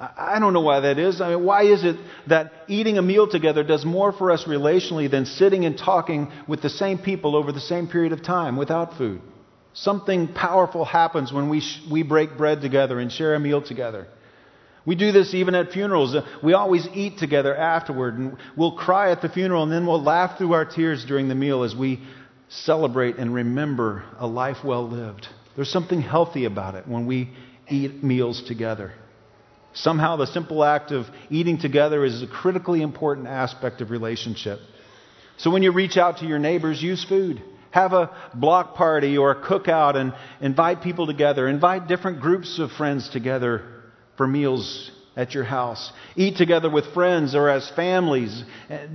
I 0.00 0.38
don't 0.38 0.54
know 0.54 0.62
why 0.62 0.80
that 0.80 0.98
is. 0.98 1.20
I 1.20 1.34
mean, 1.34 1.44
why 1.44 1.64
is 1.64 1.84
it 1.84 1.96
that 2.26 2.52
eating 2.68 2.96
a 2.96 3.02
meal 3.02 3.28
together 3.28 3.62
does 3.62 3.84
more 3.84 4.12
for 4.12 4.30
us 4.30 4.44
relationally 4.44 5.10
than 5.10 5.26
sitting 5.26 5.66
and 5.66 5.76
talking 5.76 6.32
with 6.48 6.62
the 6.62 6.70
same 6.70 6.96
people 6.96 7.36
over 7.36 7.52
the 7.52 7.60
same 7.60 7.86
period 7.86 8.14
of 8.14 8.22
time 8.22 8.56
without 8.56 8.96
food? 8.96 9.20
Something 9.74 10.28
powerful 10.28 10.86
happens 10.86 11.30
when 11.32 11.50
we, 11.50 11.60
sh- 11.60 11.82
we 11.90 12.02
break 12.02 12.38
bread 12.38 12.62
together 12.62 12.98
and 12.98 13.12
share 13.12 13.34
a 13.34 13.40
meal 13.40 13.60
together. 13.60 14.06
We 14.86 14.94
do 14.94 15.12
this 15.12 15.34
even 15.34 15.54
at 15.54 15.70
funerals. 15.70 16.14
Uh, 16.14 16.26
we 16.42 16.54
always 16.54 16.88
eat 16.94 17.18
together 17.18 17.54
afterward, 17.54 18.16
and 18.18 18.38
we'll 18.56 18.76
cry 18.76 19.12
at 19.12 19.20
the 19.20 19.28
funeral, 19.28 19.62
and 19.62 19.70
then 19.70 19.86
we'll 19.86 20.02
laugh 20.02 20.38
through 20.38 20.54
our 20.54 20.64
tears 20.64 21.04
during 21.04 21.28
the 21.28 21.34
meal 21.34 21.62
as 21.62 21.76
we 21.76 22.00
celebrate 22.48 23.16
and 23.16 23.34
remember 23.34 24.02
a 24.18 24.26
life 24.26 24.64
well 24.64 24.88
lived. 24.88 25.28
There's 25.56 25.70
something 25.70 26.00
healthy 26.00 26.46
about 26.46 26.74
it 26.74 26.88
when 26.88 27.06
we 27.06 27.30
eat 27.68 28.02
meals 28.02 28.42
together. 28.42 28.94
Somehow, 29.72 30.16
the 30.16 30.26
simple 30.26 30.64
act 30.64 30.90
of 30.90 31.06
eating 31.30 31.58
together 31.58 32.04
is 32.04 32.22
a 32.22 32.26
critically 32.26 32.82
important 32.82 33.28
aspect 33.28 33.80
of 33.80 33.90
relationship. 33.90 34.58
So, 35.36 35.50
when 35.50 35.62
you 35.62 35.72
reach 35.72 35.96
out 35.96 36.18
to 36.18 36.26
your 36.26 36.38
neighbors, 36.38 36.82
use 36.82 37.04
food. 37.04 37.42
Have 37.70 37.92
a 37.92 38.10
block 38.34 38.74
party 38.74 39.16
or 39.16 39.30
a 39.30 39.42
cookout 39.42 39.94
and 39.94 40.12
invite 40.40 40.82
people 40.82 41.06
together. 41.06 41.48
Invite 41.48 41.86
different 41.86 42.20
groups 42.20 42.58
of 42.58 42.72
friends 42.72 43.08
together 43.08 43.62
for 44.16 44.26
meals 44.26 44.90
at 45.20 45.34
your 45.34 45.44
house. 45.44 45.92
Eat 46.16 46.36
together 46.36 46.70
with 46.70 46.94
friends 46.94 47.34
or 47.34 47.50
as 47.50 47.68
families. 47.76 48.42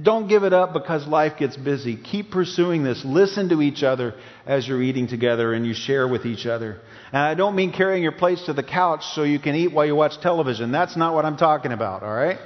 Don't 0.02 0.28
give 0.28 0.44
it 0.44 0.54
up 0.54 0.74
because 0.74 1.06
life 1.06 1.34
gets 1.38 1.56
busy. 1.56 1.98
Keep 1.98 2.32
pursuing 2.32 2.84
this. 2.84 3.06
Listen 3.06 3.50
to 3.50 3.62
each 3.62 3.84
other 3.84 4.16
as 4.44 4.68
you're 4.68 4.82
eating 4.82 5.08
together 5.08 5.54
and 5.54 5.68
you 5.68 5.76
share 5.76 6.08
with 6.08 6.26
each 6.26 6.48
other. 6.48 6.82
And 7.14 7.22
I 7.22 7.36
don't 7.36 7.56
mean 7.56 7.72
carrying 7.72 8.02
your 8.02 8.12
plates 8.12 8.48
to 8.48 8.54
the 8.54 8.64
couch 8.64 9.04
so 9.14 9.22
you 9.22 9.38
can 9.38 9.54
eat 9.54 9.72
while 9.72 9.86
you 9.86 9.96
watch 9.96 10.20
television. 10.20 10.72
That's 10.72 10.98
not 10.98 11.14
what 11.14 11.26
I'm 11.26 11.38
talking 11.38 11.72
about, 11.72 12.02
all 12.02 12.14
right? 12.14 12.40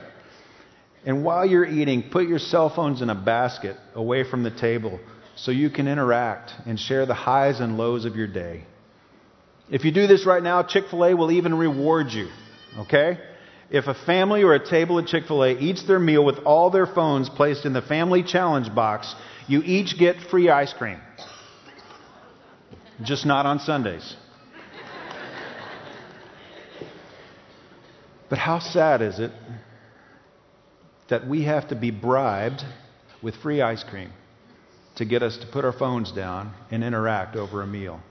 And 1.05 1.23
while 1.23 1.45
you're 1.45 1.65
eating, 1.65 2.09
put 2.11 2.27
your 2.27 2.39
cell 2.39 2.69
phones 2.69 3.01
in 3.01 3.09
a 3.09 3.15
basket 3.15 3.77
away 3.95 4.29
from 4.29 4.43
the 4.43 4.51
table 4.51 4.99
so 5.37 5.51
you 5.51 5.69
can 5.69 5.87
interact 5.87 6.51
and 6.65 6.77
share 6.77 7.05
the 7.05 7.13
highs 7.13 7.61
and 7.61 7.77
lows 7.77 8.03
of 8.03 8.17
your 8.17 8.27
day. 8.27 8.65
If 9.71 9.85
you 9.85 9.93
do 9.93 10.05
this 10.05 10.25
right 10.25 10.43
now, 10.43 10.63
Chick 10.63 10.89
fil 10.91 11.05
A 11.05 11.13
will 11.13 11.31
even 11.31 11.55
reward 11.55 12.11
you. 12.11 12.27
Okay? 12.77 13.17
If 13.71 13.87
a 13.87 13.93
family 13.93 14.43
or 14.43 14.53
a 14.53 14.65
table 14.65 14.97
at 14.99 15.05
Chick 15.05 15.25
fil 15.27 15.43
A 15.43 15.51
eats 15.51 15.83
their 15.83 15.99
meal 15.99 16.25
with 16.25 16.39
all 16.39 16.71
their 16.71 16.87
phones 16.87 17.29
placed 17.29 17.65
in 17.65 17.73
the 17.73 17.81
family 17.81 18.23
challenge 18.23 18.73
box, 18.73 19.13
you 19.47 19.61
each 19.63 19.97
get 19.97 20.19
free 20.31 20.49
ice 20.49 20.73
cream. 20.73 20.99
Just 23.03 23.25
not 23.25 23.45
on 23.45 23.59
Sundays. 23.59 24.15
But 28.29 28.37
how 28.37 28.59
sad 28.59 29.01
is 29.01 29.19
it 29.19 29.31
that 31.07 31.27
we 31.27 31.43
have 31.43 31.69
to 31.69 31.75
be 31.75 31.89
bribed 31.89 32.63
with 33.21 33.35
free 33.37 33.61
ice 33.61 33.83
cream 33.83 34.11
to 34.95 35.05
get 35.05 35.23
us 35.23 35.37
to 35.37 35.47
put 35.47 35.65
our 35.65 35.73
phones 35.73 36.11
down 36.11 36.53
and 36.69 36.83
interact 36.83 37.35
over 37.35 37.63
a 37.63 37.67
meal? 37.67 38.01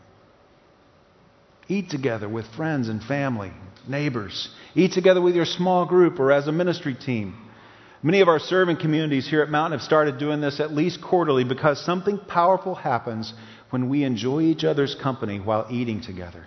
Eat 1.68 1.90
together 1.90 2.28
with 2.28 2.46
friends 2.54 2.88
and 2.88 3.02
family, 3.02 3.52
neighbors. 3.86 4.48
Eat 4.74 4.92
together 4.92 5.20
with 5.20 5.36
your 5.36 5.44
small 5.44 5.84
group 5.84 6.18
or 6.18 6.32
as 6.32 6.46
a 6.46 6.52
ministry 6.52 6.94
team. 6.94 7.34
Many 8.02 8.20
of 8.20 8.28
our 8.28 8.38
serving 8.38 8.76
communities 8.76 9.28
here 9.28 9.42
at 9.42 9.50
Mountain 9.50 9.78
have 9.78 9.84
started 9.84 10.18
doing 10.18 10.40
this 10.40 10.60
at 10.60 10.72
least 10.72 11.02
quarterly 11.02 11.44
because 11.44 11.84
something 11.84 12.18
powerful 12.18 12.74
happens 12.74 13.34
when 13.70 13.88
we 13.88 14.04
enjoy 14.04 14.42
each 14.42 14.64
other's 14.64 14.94
company 14.94 15.40
while 15.40 15.66
eating 15.70 16.00
together. 16.00 16.46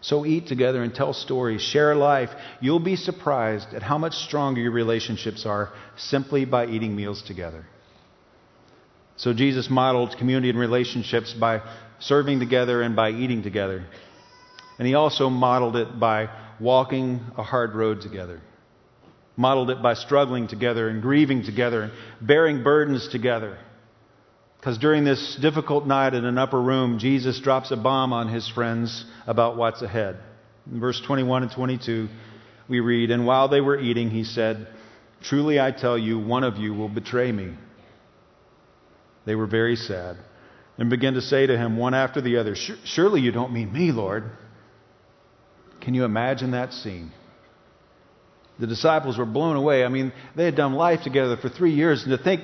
So 0.00 0.24
eat 0.24 0.46
together 0.46 0.82
and 0.82 0.94
tell 0.94 1.12
stories, 1.12 1.60
share 1.60 1.94
life. 1.94 2.30
You'll 2.60 2.80
be 2.80 2.96
surprised 2.96 3.74
at 3.74 3.82
how 3.82 3.98
much 3.98 4.14
stronger 4.14 4.60
your 4.60 4.70
relationships 4.70 5.44
are 5.44 5.70
simply 5.96 6.46
by 6.46 6.66
eating 6.66 6.96
meals 6.96 7.22
together. 7.22 7.66
So 9.16 9.34
Jesus 9.34 9.68
modeled 9.68 10.16
community 10.16 10.48
and 10.48 10.58
relationships 10.58 11.34
by 11.34 11.60
serving 12.00 12.40
together 12.40 12.82
and 12.82 12.96
by 12.96 13.10
eating 13.10 13.42
together. 13.42 13.86
And 14.78 14.86
he 14.86 14.94
also 14.94 15.28
modeled 15.28 15.76
it 15.76 16.00
by 16.00 16.28
walking 16.58 17.20
a 17.36 17.42
hard 17.42 17.74
road 17.74 18.00
together. 18.00 18.40
Modeled 19.36 19.70
it 19.70 19.82
by 19.82 19.94
struggling 19.94 20.48
together 20.48 20.88
and 20.88 21.00
grieving 21.00 21.44
together 21.44 21.82
and 21.82 21.92
bearing 22.20 22.62
burdens 22.62 23.08
together. 23.08 23.58
Because 24.58 24.76
during 24.76 25.04
this 25.04 25.38
difficult 25.40 25.86
night 25.86 26.12
in 26.12 26.24
an 26.24 26.36
upper 26.36 26.60
room, 26.60 26.98
Jesus 26.98 27.40
drops 27.40 27.70
a 27.70 27.76
bomb 27.76 28.12
on 28.12 28.28
his 28.28 28.48
friends 28.48 29.04
about 29.26 29.56
what's 29.56 29.80
ahead. 29.80 30.18
In 30.70 30.80
verse 30.80 31.00
21 31.06 31.44
and 31.44 31.52
22, 31.52 32.08
we 32.68 32.80
read, 32.80 33.10
And 33.10 33.26
while 33.26 33.48
they 33.48 33.62
were 33.62 33.78
eating, 33.78 34.10
he 34.10 34.24
said, 34.24 34.66
Truly 35.22 35.58
I 35.58 35.70
tell 35.70 35.96
you, 35.96 36.18
one 36.18 36.44
of 36.44 36.56
you 36.58 36.74
will 36.74 36.88
betray 36.88 37.32
me. 37.32 37.54
They 39.24 39.34
were 39.34 39.46
very 39.46 39.76
sad 39.76 40.16
and 40.80 40.88
began 40.88 41.12
to 41.12 41.20
say 41.20 41.46
to 41.46 41.56
him, 41.58 41.76
one 41.76 41.92
after 41.92 42.22
the 42.22 42.38
other, 42.38 42.56
Surely 42.84 43.20
you 43.20 43.32
don't 43.32 43.52
mean 43.52 43.70
me, 43.70 43.92
Lord. 43.92 44.24
Can 45.82 45.92
you 45.92 46.04
imagine 46.04 46.52
that 46.52 46.72
scene? 46.72 47.12
The 48.58 48.66
disciples 48.66 49.18
were 49.18 49.26
blown 49.26 49.56
away. 49.56 49.84
I 49.84 49.88
mean, 49.88 50.12
they 50.34 50.46
had 50.46 50.56
done 50.56 50.72
life 50.72 51.02
together 51.02 51.36
for 51.36 51.50
three 51.50 51.72
years, 51.72 52.02
and 52.02 52.16
to 52.16 52.22
think, 52.22 52.40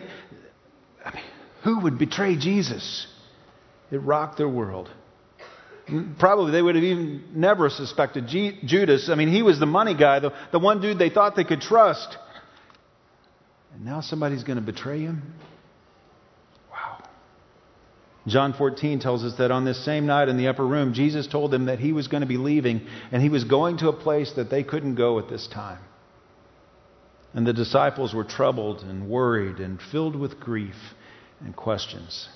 I 1.03 1.15
mean, 1.15 1.25
who 1.65 1.81
would 1.81 1.99
betray 1.99 2.37
Jesus? 2.37 3.07
It 3.91 3.99
rocked 3.99 4.37
their 4.37 4.49
world. 4.49 4.91
Mm, 5.89 6.19
probably 6.19 6.53
they 6.53 6.61
would 6.61 6.75
have 6.75 6.85
even 6.85 7.25
never 7.35 7.71
suspected 7.71 8.29
G- 8.29 8.59
Judas. 8.65 9.09
I 9.09 9.15
mean, 9.15 9.29
he 9.29 9.43
was 9.43 9.59
the 9.59 9.67
money 9.67 9.95
guy, 9.95 10.21
the, 10.21 10.33
the 10.53 10.59
one 10.59 10.83
dude 10.83 10.99
they 10.99 11.11
thought 11.11 11.37
they 11.37 11.45
could 11.45 11.63
trust. 11.63 12.19
And 13.75 13.85
now 13.85 14.03
somebody's 14.03 14.45
going 14.45 14.57
to 14.57 14.65
betray 14.65 15.01
him? 15.01 15.35
John 18.27 18.55
14 18.55 18.99
tells 18.99 19.23
us 19.23 19.39
that 19.39 19.53
on 19.53 19.65
this 19.65 19.85
same 19.85 20.07
night 20.07 20.29
in 20.29 20.37
the 20.37 20.49
upper 20.49 20.67
room, 20.67 20.95
Jesus 20.95 21.29
told 21.29 21.53
them 21.53 21.67
that 21.67 21.79
he 21.79 21.93
was 21.93 22.09
going 22.09 22.23
to 22.23 22.27
be 22.27 22.39
leaving 22.39 22.87
and 23.13 23.23
he 23.23 23.29
was 23.29 23.45
going 23.45 23.79
to 23.79 23.89
a 23.89 23.93
place 23.93 24.33
that 24.35 24.51
they 24.51 24.65
couldn't 24.65 24.97
go 24.97 25.19
at 25.19 25.29
this 25.29 25.47
time. 25.47 25.79
And 27.33 27.47
the 27.47 27.53
disciples 27.53 28.15
were 28.15 28.25
troubled 28.25 28.81
and 28.81 29.09
worried 29.09 29.59
and 29.59 29.81
filled 29.81 30.17
with 30.17 30.41
grief 30.41 30.75
and 31.41 31.55
questions. 31.55 32.29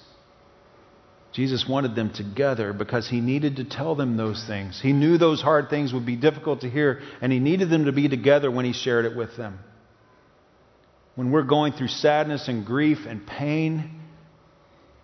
Jesus 1.33 1.67
wanted 1.69 1.95
them 1.95 2.13
together 2.13 2.73
because 2.73 3.09
he 3.09 3.21
needed 3.21 3.57
to 3.57 3.65
tell 3.65 3.95
them 3.95 4.17
those 4.17 4.45
things. 4.47 4.81
He 4.81 4.93
knew 4.93 5.17
those 5.17 5.41
hard 5.41 5.71
things 5.71 5.93
would 5.93 6.07
be 6.07 6.17
difficult 6.17 6.63
to 6.63 6.71
hear, 6.71 7.01
and 7.21 7.33
he 7.33 7.39
needed 7.39 7.71
them 7.71 7.85
to 7.85 7.93
be 7.93 8.09
together 8.09 8.51
when 8.51 8.65
he 8.65 8.73
shared 8.73 9.05
it 9.05 9.17
with 9.17 9.37
them. 9.37 9.61
When 11.15 11.31
we're 11.31 11.45
going 11.45 11.73
through 11.73 11.89
sadness 11.89 12.49
and 12.49 12.67
grief 12.67 13.07
and 13.07 13.27
pain, 13.27 14.00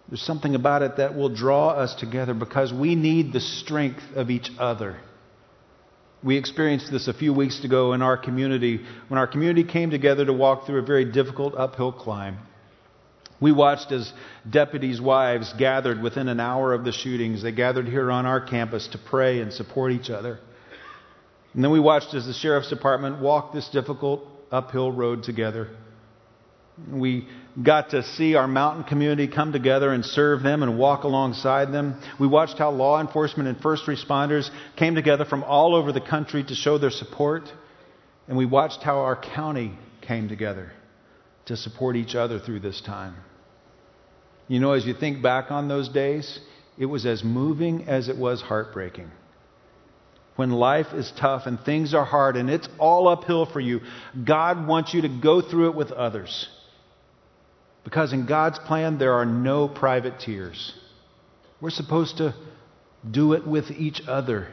there's 0.08 0.22
something 0.22 0.54
about 0.54 0.82
it 0.82 0.96
that 0.98 1.16
will 1.16 1.28
draw 1.28 1.70
us 1.70 1.94
together 1.94 2.34
because 2.34 2.72
we 2.72 2.94
need 2.94 3.32
the 3.32 3.40
strength 3.40 4.02
of 4.14 4.30
each 4.30 4.50
other. 4.58 4.96
We 6.22 6.36
experienced 6.36 6.90
this 6.90 7.08
a 7.08 7.14
few 7.14 7.32
weeks 7.32 7.64
ago 7.64 7.92
in 7.92 8.02
our 8.02 8.16
community 8.16 8.80
when 9.08 9.18
our 9.18 9.26
community 9.26 9.64
came 9.64 9.90
together 9.90 10.24
to 10.24 10.32
walk 10.32 10.66
through 10.66 10.78
a 10.78 10.86
very 10.86 11.04
difficult 11.04 11.54
uphill 11.56 11.92
climb. 11.92 12.38
We 13.40 13.52
watched 13.52 13.92
as 13.92 14.12
deputies' 14.48 15.00
wives 15.00 15.52
gathered 15.58 16.00
within 16.00 16.28
an 16.28 16.40
hour 16.40 16.72
of 16.72 16.84
the 16.84 16.92
shootings. 16.92 17.42
They 17.42 17.52
gathered 17.52 17.86
here 17.86 18.10
on 18.10 18.24
our 18.26 18.40
campus 18.40 18.88
to 18.88 18.98
pray 18.98 19.40
and 19.40 19.52
support 19.52 19.92
each 19.92 20.08
other. 20.08 20.38
And 21.52 21.62
then 21.62 21.70
we 21.70 21.80
watched 21.80 22.14
as 22.14 22.26
the 22.26 22.32
sheriff's 22.32 22.70
department 22.70 23.20
walked 23.20 23.54
this 23.54 23.68
difficult 23.68 24.26
uphill 24.50 24.90
road 24.90 25.22
together. 25.22 25.68
We 26.92 27.26
got 27.62 27.90
to 27.90 28.02
see 28.02 28.34
our 28.34 28.46
mountain 28.46 28.84
community 28.84 29.28
come 29.28 29.52
together 29.52 29.92
and 29.92 30.04
serve 30.04 30.42
them 30.42 30.62
and 30.62 30.78
walk 30.78 31.04
alongside 31.04 31.72
them. 31.72 32.00
We 32.20 32.26
watched 32.26 32.58
how 32.58 32.70
law 32.70 33.00
enforcement 33.00 33.48
and 33.48 33.58
first 33.60 33.86
responders 33.86 34.50
came 34.76 34.94
together 34.94 35.24
from 35.24 35.42
all 35.42 35.74
over 35.74 35.92
the 35.92 36.02
country 36.02 36.44
to 36.44 36.54
show 36.54 36.76
their 36.76 36.90
support. 36.90 37.50
And 38.28 38.36
we 38.36 38.44
watched 38.44 38.82
how 38.82 38.98
our 38.98 39.16
county 39.16 39.72
came 40.02 40.28
together 40.28 40.70
to 41.46 41.56
support 41.56 41.96
each 41.96 42.14
other 42.14 42.38
through 42.38 42.60
this 42.60 42.80
time. 42.82 43.14
You 44.48 44.60
know, 44.60 44.72
as 44.72 44.86
you 44.86 44.94
think 44.94 45.22
back 45.22 45.50
on 45.50 45.68
those 45.68 45.88
days, 45.88 46.40
it 46.78 46.86
was 46.86 47.06
as 47.06 47.24
moving 47.24 47.88
as 47.88 48.08
it 48.08 48.16
was 48.16 48.42
heartbreaking. 48.42 49.10
When 50.36 50.50
life 50.50 50.88
is 50.92 51.10
tough 51.18 51.46
and 51.46 51.58
things 51.58 51.94
are 51.94 52.04
hard 52.04 52.36
and 52.36 52.50
it's 52.50 52.68
all 52.78 53.08
uphill 53.08 53.46
for 53.46 53.60
you, 53.60 53.80
God 54.26 54.66
wants 54.66 54.92
you 54.92 55.02
to 55.02 55.08
go 55.08 55.40
through 55.40 55.70
it 55.70 55.74
with 55.74 55.90
others. 55.90 56.48
Because 57.87 58.12
in 58.12 58.27
God's 58.27 58.59
plan, 58.59 58.99
there 58.99 59.14
are 59.14 59.25
no 59.25 59.66
private 59.66 60.20
tears. 60.20 60.75
We're 61.62 61.70
supposed 61.70 62.18
to 62.18 62.35
do 63.11 63.33
it 63.33 63.46
with 63.46 63.70
each 63.70 64.03
other 64.07 64.49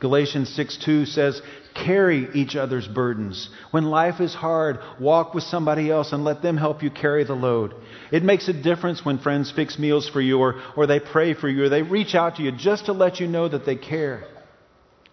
Galatians 0.00 0.48
6:2 0.48 1.04
says, 1.04 1.42
"Carry 1.74 2.28
each 2.32 2.56
other's 2.56 2.88
burdens. 2.88 3.50
When 3.70 3.90
life 3.90 4.18
is 4.18 4.34
hard, 4.34 4.78
walk 4.98 5.34
with 5.34 5.44
somebody 5.44 5.90
else 5.90 6.12
and 6.12 6.24
let 6.24 6.40
them 6.40 6.56
help 6.56 6.82
you 6.82 6.88
carry 6.88 7.22
the 7.22 7.36
load." 7.36 7.74
It 8.10 8.24
makes 8.24 8.48
a 8.48 8.54
difference 8.54 9.04
when 9.04 9.18
friends 9.18 9.50
fix 9.50 9.78
meals 9.78 10.08
for 10.08 10.22
you 10.22 10.38
or, 10.38 10.56
or 10.74 10.86
they 10.86 11.00
pray 11.00 11.34
for 11.34 11.48
you 11.48 11.64
or 11.64 11.68
they 11.68 11.82
reach 11.82 12.14
out 12.14 12.36
to 12.36 12.42
you 12.42 12.50
just 12.50 12.86
to 12.86 12.94
let 12.94 13.20
you 13.20 13.28
know 13.28 13.46
that 13.46 13.64
they 13.64 13.76
care. 13.76 14.24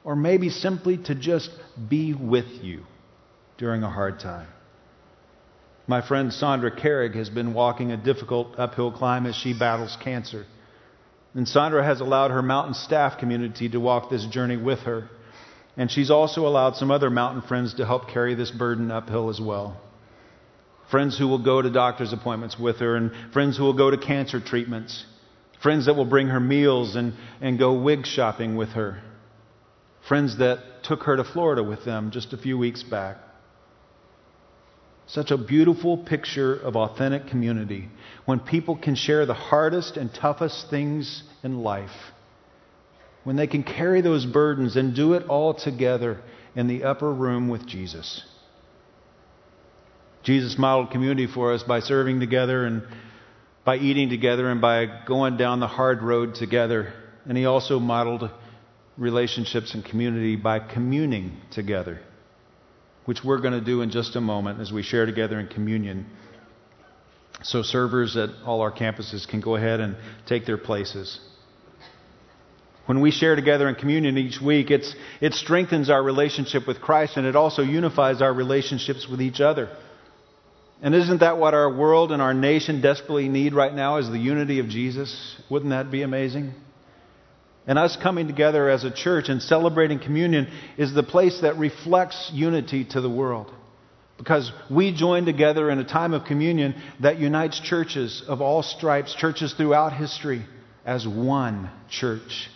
or 0.04 0.16
maybe 0.16 0.48
simply 0.48 0.96
to 0.96 1.14
just 1.14 1.52
be 1.90 2.14
with 2.14 2.64
you 2.64 2.86
during 3.58 3.84
a 3.84 3.90
hard 3.90 4.18
time. 4.22 4.48
My 5.90 6.06
friend 6.06 6.34
Sandra 6.34 6.70
Carrig 6.70 7.16
has 7.16 7.30
been 7.30 7.54
walking 7.54 7.94
a 7.94 7.98
difficult 7.98 8.60
uphill 8.60 8.92
climb 8.92 9.26
as 9.26 9.36
she 9.36 9.58
battles 9.58 9.98
cancer. 10.04 10.46
And 11.34 11.48
Sandra 11.48 11.82
has 11.82 12.02
allowed 12.02 12.32
her 12.32 12.42
mountain 12.42 12.74
staff 12.74 13.18
community 13.18 13.70
to 13.70 13.80
walk 13.80 14.10
this 14.10 14.26
journey 14.26 14.58
with 14.58 14.80
her. 14.80 15.10
And 15.78 15.90
she's 15.90 16.12
also 16.12 16.46
allowed 16.46 16.76
some 16.76 16.92
other 16.92 17.10
mountain 17.10 17.42
friends 17.42 17.76
to 17.76 17.86
help 17.86 18.10
carry 18.10 18.36
this 18.36 18.52
burden 18.52 18.92
uphill 18.92 19.30
as 19.30 19.40
well. 19.40 19.80
Friends 20.92 21.18
who 21.18 21.28
will 21.28 21.44
go 21.44 21.62
to 21.62 21.70
doctor's 21.70 22.12
appointments 22.12 22.60
with 22.60 22.78
her, 22.80 22.96
and 22.96 23.12
friends 23.32 23.58
who 23.58 23.64
will 23.64 23.78
go 23.78 23.90
to 23.90 23.98
cancer 23.98 24.42
treatments. 24.42 25.06
Friends 25.62 25.86
that 25.86 25.96
will 25.96 26.06
bring 26.06 26.28
her 26.28 26.40
meals 26.40 26.96
and, 26.96 27.14
and 27.40 27.60
go 27.60 27.74
wig 27.74 28.06
shopping 28.06 28.58
with 28.58 28.70
her. 28.70 29.02
Friends 30.08 30.38
that 30.40 30.84
took 30.84 31.04
her 31.04 31.16
to 31.16 31.24
Florida 31.24 31.64
with 31.64 31.86
them 31.86 32.12
just 32.12 32.34
a 32.34 32.38
few 32.38 32.58
weeks 32.58 32.84
back. 32.84 33.18
Such 35.08 35.32
a 35.32 35.38
beautiful 35.38 35.98
picture 35.98 36.54
of 36.54 36.76
authentic 36.76 37.28
community 37.28 37.88
when 38.26 38.42
people 38.42 38.76
can 38.76 38.96
share 38.96 39.26
the 39.26 39.34
hardest 39.34 39.96
and 39.96 40.14
toughest 40.14 40.70
things 40.70 41.24
in 41.44 41.60
life. 41.64 41.96
When 43.24 43.38
they 43.38 43.48
can 43.48 43.64
carry 43.64 44.02
those 44.02 44.26
burdens 44.26 44.76
and 44.76 44.96
do 44.96 45.14
it 45.14 45.28
all 45.28 45.54
together 45.54 46.22
in 46.56 46.68
the 46.68 46.84
upper 46.84 47.12
room 47.12 47.48
with 47.48 47.66
Jesus. 47.66 48.22
Jesus 50.24 50.58
modeled 50.58 50.92
community 50.92 51.28
for 51.28 51.54
us 51.54 51.64
by 51.64 51.80
serving 51.80 52.20
together 52.20 52.66
and 52.66 52.84
by 53.64 53.78
eating 53.78 54.10
together 54.10 54.50
and 54.50 54.60
by 54.60 54.88
going 55.06 55.38
down 55.38 55.62
the 55.62 55.68
hard 55.68 56.02
road 56.02 56.36
together. 56.36 56.94
And 57.26 57.38
he 57.38 57.46
also 57.46 57.80
modeled 57.80 58.30
relationships 58.98 59.74
and 59.74 59.86
community 59.86 60.36
by 60.36 60.60
communing 60.60 61.38
together 61.52 62.02
which 63.08 63.24
we're 63.24 63.40
going 63.40 63.54
to 63.54 63.62
do 63.62 63.82
in 63.82 63.90
just 63.90 64.18
a 64.18 64.22
moment 64.22 64.60
as 64.60 64.70
we 64.70 64.84
share 64.84 65.06
together 65.06 65.40
in 65.40 65.48
communion. 65.48 66.06
So, 67.42 67.62
servers 67.62 68.18
at 68.18 68.30
all 68.46 68.60
our 68.60 68.72
campuses 68.72 69.26
can 69.26 69.40
go 69.40 69.56
ahead 69.56 69.80
and 69.80 69.96
take 70.26 70.46
their 70.46 70.58
places. 70.58 71.18
When 72.86 73.00
we 73.00 73.12
share 73.12 73.38
together 73.38 73.70
in 73.70 73.76
communion 73.76 74.18
each 74.18 74.42
week, 74.42 74.72
it 74.72 75.34
strengthens 75.34 75.90
our 75.90 76.04
relationship 76.04 76.68
with 76.68 76.82
Christ 76.82 77.16
and 77.16 77.26
it 77.26 77.38
also 77.38 77.62
unifies 77.62 78.22
our 78.22 78.34
relationships 78.34 79.08
with 79.10 79.22
each 79.22 79.40
other. 79.40 79.70
And 80.82 80.94
isn't 80.94 81.22
that 81.22 81.38
what 81.38 81.54
our 81.54 81.74
world 81.74 82.12
and 82.12 82.22
our 82.22 82.34
nation 82.34 82.82
desperately 82.82 83.30
need 83.30 83.54
right 83.54 83.74
now 83.74 83.98
is 83.98 84.10
the 84.10 84.20
unity 84.20 84.60
of 84.60 84.68
Jesus? 84.68 85.38
Wouldn't 85.50 85.72
that 85.72 85.90
be 85.92 86.02
amazing? 86.02 86.54
And 87.68 87.78
us 87.78 87.98
coming 88.02 88.28
together 88.28 88.70
as 88.70 88.86
a 88.86 88.92
church 88.92 89.28
and 89.28 89.42
celebrating 89.42 90.00
communion 90.00 90.48
is 90.78 90.94
the 90.94 91.04
place 91.04 91.42
that 91.42 91.58
reflects 91.58 92.32
unity 92.34 92.86
to 92.86 93.02
the 93.02 93.10
world. 93.10 93.54
Because 94.18 94.52
we 94.72 94.96
join 94.96 95.26
together 95.26 95.70
in 95.70 95.78
a 95.78 95.84
time 95.84 96.14
of 96.14 96.26
communion 96.26 96.82
that 97.02 97.20
unites 97.20 97.60
churches 97.60 98.24
of 98.28 98.42
all 98.42 98.64
stripes, 98.64 99.14
churches 99.14 99.54
throughout 99.54 99.94
history, 99.94 100.44
as 100.86 101.06
one 101.06 101.70
church 101.90 102.50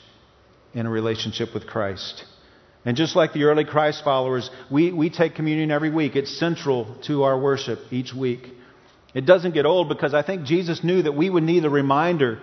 in 0.74 0.86
a 0.86 0.90
relationship 0.90 1.54
with 1.54 1.68
Christ. 1.68 2.24
And 2.86 2.98
just 2.98 3.16
like 3.16 3.34
the 3.34 3.44
early 3.44 3.66
Christ 3.66 4.04
followers, 4.04 4.50
we, 4.72 4.92
we 4.92 5.10
take 5.10 5.36
communion 5.36 5.70
every 5.70 5.92
week. 5.92 6.16
It's 6.16 6.36
central 6.40 6.96
to 7.08 7.24
our 7.24 7.38
worship 7.38 7.80
each 7.92 8.14
week. 8.14 8.48
It 9.14 9.26
doesn't 9.26 9.54
get 9.54 9.66
old 9.66 9.90
because 9.90 10.14
I 10.14 10.24
think 10.24 10.46
Jesus 10.46 10.84
knew 10.84 11.04
that 11.04 11.12
we 11.12 11.30
would 11.30 11.44
need 11.44 11.66
a 11.66 11.70
reminder 11.70 12.40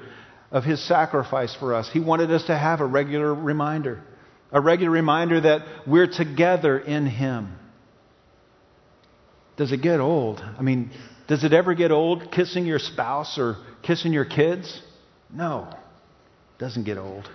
of 0.50 0.64
his 0.64 0.82
sacrifice 0.86 1.54
for 1.54 1.74
us. 1.74 1.90
He 1.92 2.00
wanted 2.00 2.30
us 2.30 2.44
to 2.44 2.56
have 2.56 2.80
a 2.80 2.86
regular 2.86 3.34
reminder, 3.34 4.02
a 4.50 4.60
regular 4.60 4.90
reminder 4.90 5.40
that 5.42 5.62
we're 5.86 6.06
together 6.06 6.78
in 6.78 7.06
him. 7.06 7.54
Does 9.56 9.72
it 9.72 9.82
get 9.82 10.00
old? 10.00 10.40
I 10.40 10.62
mean, 10.62 10.90
does 11.26 11.44
it 11.44 11.52
ever 11.52 11.74
get 11.74 11.90
old 11.90 12.30
kissing 12.32 12.64
your 12.64 12.78
spouse 12.78 13.36
or 13.38 13.56
kissing 13.82 14.12
your 14.12 14.24
kids? 14.24 14.80
No, 15.32 15.68
it 15.70 16.58
doesn't 16.58 16.84
get 16.84 16.96
old. 16.96 17.28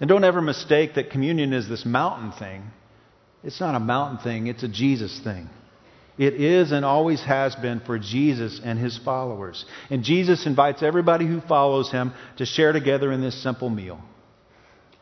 And 0.00 0.08
don't 0.08 0.24
ever 0.24 0.40
mistake 0.40 0.94
that 0.94 1.10
communion 1.10 1.52
is 1.52 1.68
this 1.68 1.84
mountain 1.84 2.32
thing. 2.32 2.64
It's 3.44 3.60
not 3.60 3.74
a 3.74 3.80
mountain 3.80 4.18
thing, 4.18 4.46
it's 4.48 4.62
a 4.62 4.68
Jesus 4.68 5.20
thing. 5.22 5.48
It 6.20 6.34
is 6.34 6.70
and 6.70 6.84
always 6.84 7.22
has 7.22 7.56
been 7.56 7.80
for 7.80 7.98
Jesus 7.98 8.60
and 8.62 8.78
his 8.78 8.98
followers. 8.98 9.64
And 9.88 10.04
Jesus 10.04 10.44
invites 10.44 10.82
everybody 10.82 11.26
who 11.26 11.40
follows 11.40 11.90
him 11.90 12.12
to 12.36 12.44
share 12.44 12.72
together 12.72 13.10
in 13.10 13.22
this 13.22 13.42
simple 13.42 13.70
meal. 13.70 13.98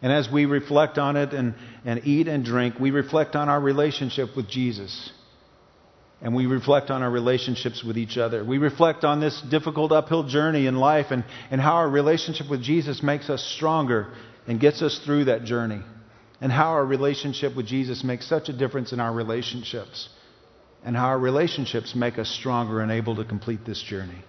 And 0.00 0.12
as 0.12 0.30
we 0.30 0.44
reflect 0.44 0.96
on 0.96 1.16
it 1.16 1.32
and, 1.32 1.56
and 1.84 2.06
eat 2.06 2.28
and 2.28 2.44
drink, 2.44 2.76
we 2.78 2.92
reflect 2.92 3.34
on 3.34 3.48
our 3.48 3.60
relationship 3.60 4.36
with 4.36 4.48
Jesus. 4.48 5.10
And 6.22 6.36
we 6.36 6.46
reflect 6.46 6.88
on 6.88 7.02
our 7.02 7.10
relationships 7.10 7.82
with 7.82 7.98
each 7.98 8.16
other. 8.16 8.44
We 8.44 8.58
reflect 8.58 9.02
on 9.02 9.18
this 9.18 9.42
difficult 9.50 9.90
uphill 9.90 10.22
journey 10.22 10.68
in 10.68 10.76
life 10.76 11.06
and, 11.10 11.24
and 11.50 11.60
how 11.60 11.74
our 11.78 11.90
relationship 11.90 12.48
with 12.48 12.62
Jesus 12.62 13.02
makes 13.02 13.28
us 13.28 13.42
stronger 13.56 14.14
and 14.46 14.60
gets 14.60 14.82
us 14.82 15.00
through 15.04 15.24
that 15.24 15.42
journey. 15.42 15.80
And 16.40 16.52
how 16.52 16.68
our 16.74 16.86
relationship 16.86 17.56
with 17.56 17.66
Jesus 17.66 18.04
makes 18.04 18.28
such 18.28 18.48
a 18.48 18.52
difference 18.52 18.92
in 18.92 19.00
our 19.00 19.12
relationships 19.12 20.10
and 20.84 20.96
how 20.96 21.06
our 21.06 21.18
relationships 21.18 21.94
make 21.94 22.18
us 22.18 22.28
stronger 22.28 22.80
and 22.80 22.90
able 22.90 23.16
to 23.16 23.24
complete 23.24 23.64
this 23.66 23.82
journey. 23.82 24.24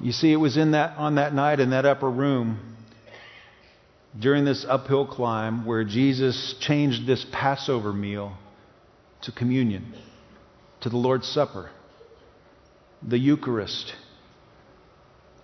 You 0.00 0.12
see, 0.12 0.32
it 0.32 0.36
was 0.36 0.56
in 0.56 0.72
that, 0.72 0.96
on 0.96 1.16
that 1.16 1.34
night 1.34 1.60
in 1.60 1.70
that 1.70 1.84
upper 1.84 2.10
room 2.10 2.76
during 4.18 4.44
this 4.44 4.64
uphill 4.68 5.06
climb 5.06 5.64
where 5.64 5.84
Jesus 5.84 6.54
changed 6.60 7.06
this 7.06 7.24
Passover 7.32 7.92
meal 7.92 8.36
to 9.22 9.32
communion, 9.32 9.94
to 10.82 10.88
the 10.88 10.96
Lord's 10.96 11.28
Supper, 11.28 11.70
the 13.06 13.18
Eucharist. 13.18 13.94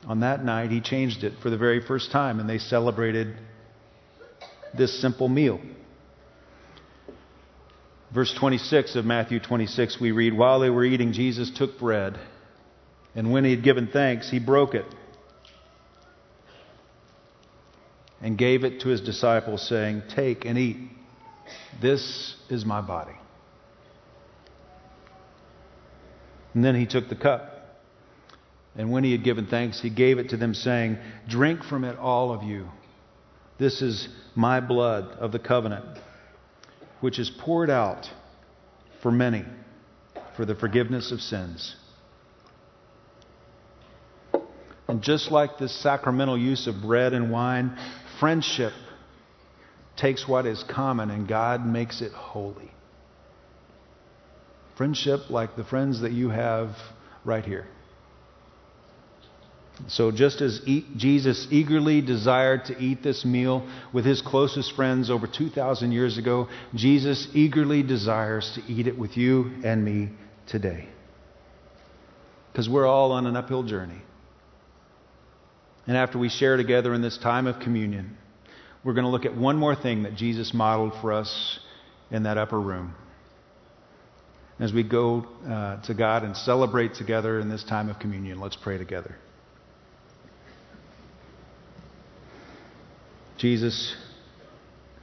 On 0.07 0.20
that 0.20 0.44
night, 0.44 0.70
he 0.70 0.81
changed 0.81 1.24
it 1.24 1.35
for 1.42 1.51
the 1.51 1.57
very 1.57 1.81
first 1.81 2.11
time, 2.11 2.40
and 2.40 2.48
they 2.48 2.59
celebrated 2.59 3.37
this 4.77 5.01
simple 5.01 5.29
meal. 5.29 5.61
Verse 8.12 8.32
26 8.32 8.96
of 8.96 9.04
Matthew 9.04 9.38
26, 9.38 10.00
we 10.00 10.12
read, 10.12 10.32
While 10.32 10.60
they 10.60 10.70
were 10.70 10.84
eating, 10.84 11.12
Jesus 11.12 11.50
took 11.50 11.78
bread, 11.78 12.18
and 13.14 13.32
when 13.32 13.44
he 13.44 13.50
had 13.50 13.62
given 13.62 13.88
thanks, 13.88 14.30
he 14.30 14.38
broke 14.38 14.74
it 14.74 14.86
and 18.22 18.38
gave 18.38 18.64
it 18.64 18.80
to 18.80 18.88
his 18.88 19.02
disciples, 19.02 19.66
saying, 19.68 20.04
Take 20.08 20.46
and 20.46 20.58
eat. 20.58 20.78
This 21.80 22.34
is 22.48 22.64
my 22.64 22.80
body. 22.80 23.16
And 26.54 26.64
then 26.64 26.74
he 26.74 26.86
took 26.86 27.08
the 27.08 27.14
cup. 27.14 27.54
And 28.74 28.90
when 28.90 29.04
he 29.04 29.12
had 29.12 29.22
given 29.22 29.46
thanks, 29.46 29.80
he 29.80 29.90
gave 29.90 30.18
it 30.18 30.30
to 30.30 30.36
them, 30.36 30.54
saying, 30.54 30.98
Drink 31.28 31.62
from 31.62 31.84
it, 31.84 31.98
all 31.98 32.32
of 32.32 32.42
you. 32.42 32.68
This 33.58 33.82
is 33.82 34.08
my 34.34 34.60
blood 34.60 35.04
of 35.18 35.32
the 35.32 35.38
covenant 35.38 35.98
which 37.00 37.18
is 37.18 37.30
poured 37.30 37.70
out 37.70 38.11
for 39.02 39.11
many 39.11 39.44
for 40.37 40.44
the 40.44 40.54
forgiveness 40.54 41.12
of 41.12 41.20
sins. 41.20 41.74
And 44.88 45.02
just 45.02 45.30
like 45.30 45.58
this 45.58 45.74
sacramental 45.82 46.38
use 46.38 46.66
of 46.66 46.80
bread 46.80 47.12
and 47.12 47.30
wine, 47.30 47.76
friendship 48.18 48.72
takes 49.96 50.26
what 50.26 50.46
is 50.46 50.64
common 50.64 51.11
and 51.11 51.28
God 51.28 51.66
makes 51.66 52.00
it 52.00 52.12
holy. 52.12 52.70
Friendship 54.76 55.28
like 55.28 55.56
the 55.56 55.64
friends 55.64 56.00
that 56.00 56.12
you 56.12 56.30
have 56.30 56.70
right 57.24 57.44
here. 57.44 57.66
So, 59.86 60.10
just 60.10 60.40
as 60.40 60.60
Jesus 60.96 61.46
eagerly 61.50 62.00
desired 62.00 62.64
to 62.64 62.78
eat 62.78 63.02
this 63.02 63.24
meal 63.24 63.68
with 63.92 64.04
his 64.04 64.20
closest 64.20 64.74
friends 64.74 65.08
over 65.08 65.28
2,000 65.28 65.92
years 65.92 66.18
ago, 66.18 66.48
Jesus 66.74 67.28
eagerly 67.32 67.84
desires 67.84 68.50
to 68.56 68.72
eat 68.72 68.88
it 68.88 68.98
with 68.98 69.16
you 69.16 69.52
and 69.64 69.84
me 69.84 70.08
today. 70.48 70.88
Because 72.50 72.68
we're 72.68 72.88
all 72.88 73.12
on 73.12 73.26
an 73.26 73.36
uphill 73.36 73.62
journey. 73.62 74.02
And 75.86 75.96
after 75.96 76.18
we 76.18 76.28
share 76.28 76.56
together 76.56 76.92
in 76.92 77.00
this 77.00 77.16
time 77.16 77.46
of 77.46 77.60
communion, 77.60 78.16
we're 78.82 78.94
going 78.94 79.04
to 79.04 79.10
look 79.10 79.26
at 79.26 79.36
one 79.36 79.56
more 79.56 79.76
thing 79.76 80.02
that 80.02 80.16
Jesus 80.16 80.52
modeled 80.52 80.94
for 81.00 81.12
us 81.12 81.60
in 82.10 82.24
that 82.24 82.36
upper 82.36 82.60
room. 82.60 82.94
As 84.58 84.72
we 84.72 84.82
go 84.82 85.24
uh, 85.48 85.80
to 85.82 85.94
God 85.94 86.24
and 86.24 86.36
celebrate 86.36 86.94
together 86.94 87.38
in 87.38 87.48
this 87.48 87.62
time 87.62 87.88
of 87.88 88.00
communion, 88.00 88.40
let's 88.40 88.56
pray 88.56 88.76
together. 88.76 89.14
Jesus, 93.38 93.94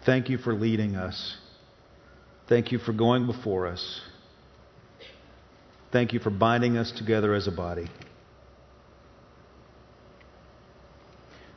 thank 0.05 0.29
you 0.29 0.37
for 0.37 0.53
leading 0.53 0.97
us. 0.97 1.37
Thank 2.49 2.73
you 2.73 2.79
for 2.79 2.91
going 2.91 3.27
before 3.27 3.65
us. 3.65 4.01
Thank 5.93 6.11
you 6.11 6.19
for 6.19 6.29
binding 6.29 6.77
us 6.77 6.91
together 6.91 7.33
as 7.33 7.47
a 7.47 7.51
body. 7.51 7.87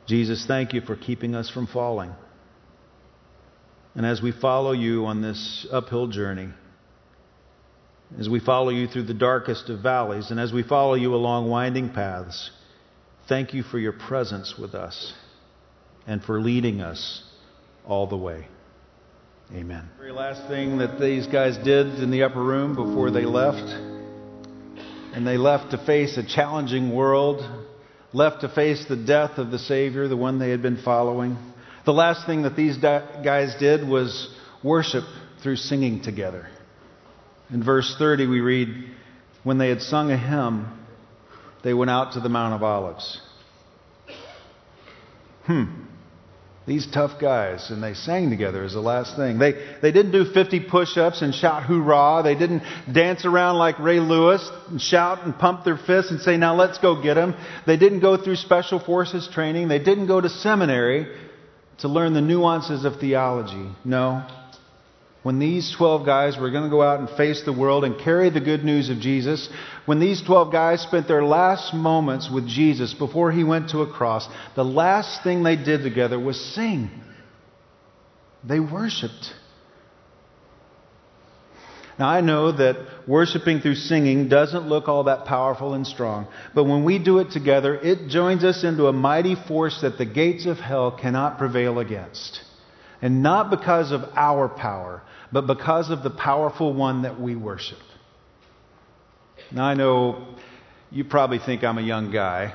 Jesus, 0.07 0.45
thank 0.47 0.73
you 0.73 0.79
for 0.79 0.95
keeping 0.95 1.35
us 1.35 1.49
from 1.49 1.67
falling. 1.67 2.13
And 3.93 4.05
as 4.05 4.21
we 4.21 4.31
follow 4.31 4.71
you 4.71 5.05
on 5.05 5.21
this 5.21 5.67
uphill 5.69 6.07
journey, 6.07 6.47
as 8.17 8.29
we 8.29 8.39
follow 8.39 8.69
you 8.69 8.87
through 8.87 9.03
the 9.03 9.13
darkest 9.13 9.69
of 9.69 9.81
valleys, 9.81 10.31
and 10.31 10.39
as 10.39 10.53
we 10.53 10.63
follow 10.63 10.93
you 10.93 11.13
along 11.13 11.49
winding 11.49 11.89
paths, 11.89 12.51
thank 13.27 13.53
you 13.53 13.63
for 13.63 13.77
your 13.77 13.91
presence 13.91 14.55
with 14.57 14.73
us 14.73 15.13
and 16.09 16.23
for 16.23 16.41
leading 16.41 16.81
us 16.81 17.21
all 17.85 18.07
the 18.07 18.17
way. 18.17 18.47
Amen. 19.53 19.87
The 19.93 19.99
very 19.99 20.11
last 20.11 20.47
thing 20.47 20.79
that 20.79 20.99
these 20.99 21.27
guys 21.27 21.55
did 21.57 21.85
in 21.99 22.09
the 22.09 22.23
upper 22.23 22.43
room 22.43 22.73
before 22.73 23.11
they 23.11 23.25
left, 23.25 23.61
and 25.13 25.25
they 25.25 25.37
left 25.37 25.69
to 25.71 25.85
face 25.85 26.17
a 26.17 26.23
challenging 26.23 26.95
world, 26.95 27.47
left 28.11 28.41
to 28.41 28.49
face 28.49 28.85
the 28.89 28.95
death 28.95 29.37
of 29.37 29.51
the 29.51 29.59
Savior, 29.59 30.07
the 30.07 30.17
one 30.17 30.39
they 30.39 30.49
had 30.49 30.63
been 30.63 30.81
following. 30.81 31.37
The 31.85 31.93
last 31.93 32.25
thing 32.25 32.41
that 32.41 32.55
these 32.55 32.77
guys 32.77 33.55
did 33.59 33.87
was 33.87 34.35
worship 34.63 35.03
through 35.43 35.57
singing 35.57 36.01
together. 36.01 36.47
In 37.51 37.63
verse 37.63 37.95
30, 37.99 38.25
we 38.25 38.39
read, 38.39 38.69
When 39.43 39.59
they 39.59 39.69
had 39.69 39.83
sung 39.83 40.09
a 40.11 40.17
hymn, 40.17 40.75
they 41.63 41.75
went 41.75 41.91
out 41.91 42.13
to 42.13 42.19
the 42.19 42.29
Mount 42.29 42.55
of 42.55 42.63
Olives. 42.63 43.21
Hmm. 45.45 45.85
These 46.65 46.87
tough 46.87 47.19
guys, 47.19 47.71
and 47.71 47.81
they 47.81 47.95
sang 47.95 48.29
together 48.29 48.63
as 48.63 48.73
the 48.73 48.79
last 48.79 49.15
thing. 49.15 49.39
They, 49.39 49.53
they 49.81 49.91
didn't 49.91 50.11
do 50.11 50.25
50 50.25 50.59
push 50.61 50.97
ups 50.97 51.21
and 51.21 51.33
shout 51.33 51.63
hoorah. 51.63 52.21
They 52.23 52.35
didn't 52.35 52.61
dance 52.91 53.25
around 53.25 53.57
like 53.57 53.79
Ray 53.79 53.99
Lewis 53.99 54.47
and 54.69 54.79
shout 54.79 55.23
and 55.23 55.37
pump 55.37 55.63
their 55.63 55.77
fists 55.77 56.11
and 56.11 56.21
say, 56.21 56.37
now 56.37 56.55
let's 56.55 56.77
go 56.77 57.01
get 57.01 57.15
them. 57.15 57.33
They 57.65 57.77
didn't 57.77 58.01
go 58.01 58.17
through 58.17 58.35
special 58.35 58.79
forces 58.79 59.27
training. 59.27 59.67
They 59.67 59.79
didn't 59.79 60.07
go 60.07 60.21
to 60.21 60.29
seminary 60.29 61.07
to 61.79 61.87
learn 61.87 62.13
the 62.13 62.21
nuances 62.21 62.85
of 62.85 62.99
theology. 62.99 63.69
No, 63.83 64.27
when 65.21 65.37
these 65.37 65.73
12 65.77 66.05
guys 66.05 66.37
were 66.37 66.49
going 66.49 66.63
to 66.63 66.69
go 66.69 66.81
out 66.81 66.99
and 66.99 67.09
face 67.09 67.41
the 67.43 67.53
world 67.53 67.83
and 67.83 67.99
carry 67.99 68.29
the 68.29 68.39
good 68.39 68.63
news 68.63 68.89
of 68.89 68.99
Jesus, 68.99 69.49
when 69.85 69.99
these 69.99 70.21
12 70.21 70.51
guys 70.51 70.81
spent 70.81 71.07
their 71.07 71.23
last 71.23 71.73
moments 71.73 72.29
with 72.31 72.47
Jesus 72.47 72.93
before 72.93 73.31
he 73.31 73.43
went 73.43 73.69
to 73.71 73.81
a 73.81 73.91
cross, 73.91 74.27
the 74.55 74.63
last 74.63 75.21
thing 75.23 75.43
they 75.43 75.57
did 75.57 75.83
together 75.83 76.17
was 76.17 76.39
sing. 76.39 76.89
They 78.45 78.61
worshiped. 78.61 79.33
Now, 81.99 82.07
I 82.07 82.21
know 82.21 82.53
that 82.53 82.77
worshiping 83.05 83.59
through 83.59 83.75
singing 83.75 84.29
doesn't 84.29 84.69
look 84.69 84.87
all 84.87 85.03
that 85.03 85.25
powerful 85.25 85.73
and 85.73 85.85
strong, 85.85 86.27
but 86.55 86.63
when 86.63 86.85
we 86.85 86.97
do 86.97 87.19
it 87.19 87.31
together, 87.31 87.75
it 87.75 88.07
joins 88.07 88.45
us 88.45 88.63
into 88.63 88.87
a 88.87 88.93
mighty 88.93 89.35
force 89.35 89.81
that 89.81 89.97
the 89.97 90.05
gates 90.05 90.45
of 90.45 90.59
hell 90.59 90.91
cannot 90.91 91.37
prevail 91.37 91.77
against. 91.77 92.39
And 93.01 93.23
not 93.23 93.49
because 93.49 93.91
of 93.91 94.03
our 94.15 94.49
power, 94.49 95.01
but 95.31 95.47
because 95.47 95.89
of 95.89 96.03
the 96.03 96.09
powerful 96.09 96.73
one 96.73 97.03
that 97.03 97.19
we 97.19 97.35
worship. 97.35 97.79
Now, 99.51 99.65
I 99.65 99.73
know 99.73 100.35
you 100.91 101.03
probably 101.05 101.39
think 101.39 101.63
I'm 101.63 101.77
a 101.77 101.83
young 101.83 102.11
guy, 102.11 102.53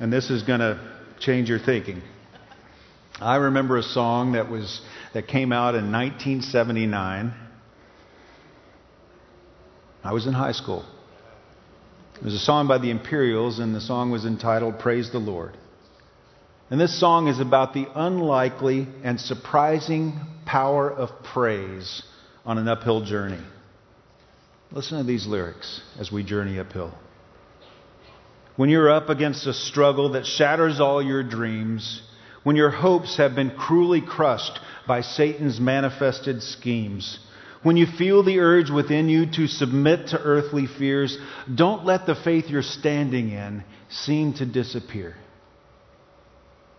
and 0.00 0.12
this 0.12 0.30
is 0.30 0.42
going 0.42 0.60
to 0.60 0.80
change 1.20 1.48
your 1.48 1.58
thinking. 1.58 2.02
I 3.20 3.36
remember 3.36 3.76
a 3.76 3.82
song 3.82 4.32
that 4.32 4.50
was 4.50 4.80
that 5.12 5.28
came 5.28 5.52
out 5.52 5.74
in 5.74 5.92
1979. 5.92 7.34
I 10.02 10.12
was 10.12 10.26
in 10.26 10.32
high 10.32 10.52
school. 10.52 10.86
It 12.16 12.24
was 12.24 12.34
a 12.34 12.38
song 12.38 12.66
by 12.66 12.78
the 12.78 12.90
Imperials, 12.90 13.58
and 13.58 13.74
the 13.74 13.80
song 13.80 14.10
was 14.10 14.24
entitled 14.24 14.78
Praise 14.78 15.10
the 15.10 15.18
Lord. 15.18 15.56
And 16.70 16.80
this 16.80 16.98
song 16.98 17.26
is 17.26 17.40
about 17.40 17.74
the 17.74 17.88
unlikely 17.96 18.86
and 19.02 19.20
surprising 19.20 20.20
power 20.46 20.88
of 20.88 21.10
praise 21.24 22.02
on 22.46 22.58
an 22.58 22.68
uphill 22.68 23.04
journey. 23.04 23.42
Listen 24.70 24.98
to 24.98 25.04
these 25.04 25.26
lyrics 25.26 25.80
as 25.98 26.12
we 26.12 26.22
journey 26.22 26.60
uphill. 26.60 26.94
When 28.54 28.70
you're 28.70 28.90
up 28.90 29.08
against 29.08 29.48
a 29.48 29.52
struggle 29.52 30.12
that 30.12 30.26
shatters 30.26 30.78
all 30.78 31.02
your 31.02 31.24
dreams, 31.24 32.02
when 32.44 32.54
your 32.54 32.70
hopes 32.70 33.16
have 33.16 33.34
been 33.34 33.50
cruelly 33.50 34.00
crushed 34.00 34.60
by 34.86 35.00
Satan's 35.00 35.58
manifested 35.58 36.40
schemes, 36.40 37.18
when 37.64 37.76
you 37.76 37.86
feel 37.86 38.22
the 38.22 38.38
urge 38.38 38.70
within 38.70 39.08
you 39.08 39.26
to 39.32 39.48
submit 39.48 40.08
to 40.08 40.20
earthly 40.20 40.66
fears, 40.66 41.18
don't 41.52 41.84
let 41.84 42.06
the 42.06 42.14
faith 42.14 42.48
you're 42.48 42.62
standing 42.62 43.30
in 43.30 43.64
seem 43.88 44.34
to 44.34 44.46
disappear. 44.46 45.16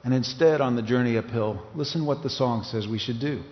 And 0.04 0.14
instead, 0.14 0.62
on 0.62 0.76
the 0.76 0.82
journey 0.82 1.18
uphill, 1.18 1.62
listen 1.76 2.06
what 2.06 2.24
the 2.24 2.30
song 2.30 2.64
says 2.64 2.88
we 2.88 2.98
should 2.98 3.20
do. 3.20 3.44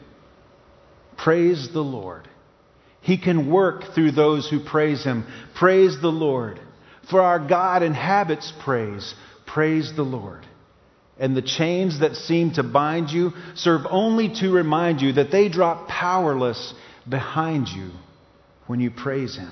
Praise 1.17 1.69
the 1.71 1.83
Lord. 1.83 2.27
He 3.01 3.17
can 3.17 3.51
work 3.51 3.93
through 3.93 4.11
those 4.11 4.49
who 4.49 4.59
praise 4.63 5.03
Him. 5.03 5.25
Praise 5.55 6.01
the 6.01 6.11
Lord. 6.11 6.59
For 7.09 7.21
our 7.21 7.39
God 7.39 7.83
inhabits 7.83 8.51
praise. 8.63 9.13
Praise 9.45 9.93
the 9.95 10.03
Lord. 10.03 10.45
And 11.19 11.35
the 11.35 11.41
chains 11.41 11.99
that 11.99 12.15
seem 12.15 12.53
to 12.53 12.63
bind 12.63 13.09
you 13.09 13.33
serve 13.55 13.81
only 13.89 14.33
to 14.35 14.51
remind 14.51 15.01
you 15.01 15.13
that 15.13 15.31
they 15.31 15.49
drop 15.49 15.87
powerless 15.87 16.73
behind 17.07 17.67
you 17.67 17.91
when 18.67 18.79
you 18.79 18.89
praise 18.89 19.35
Him. 19.35 19.51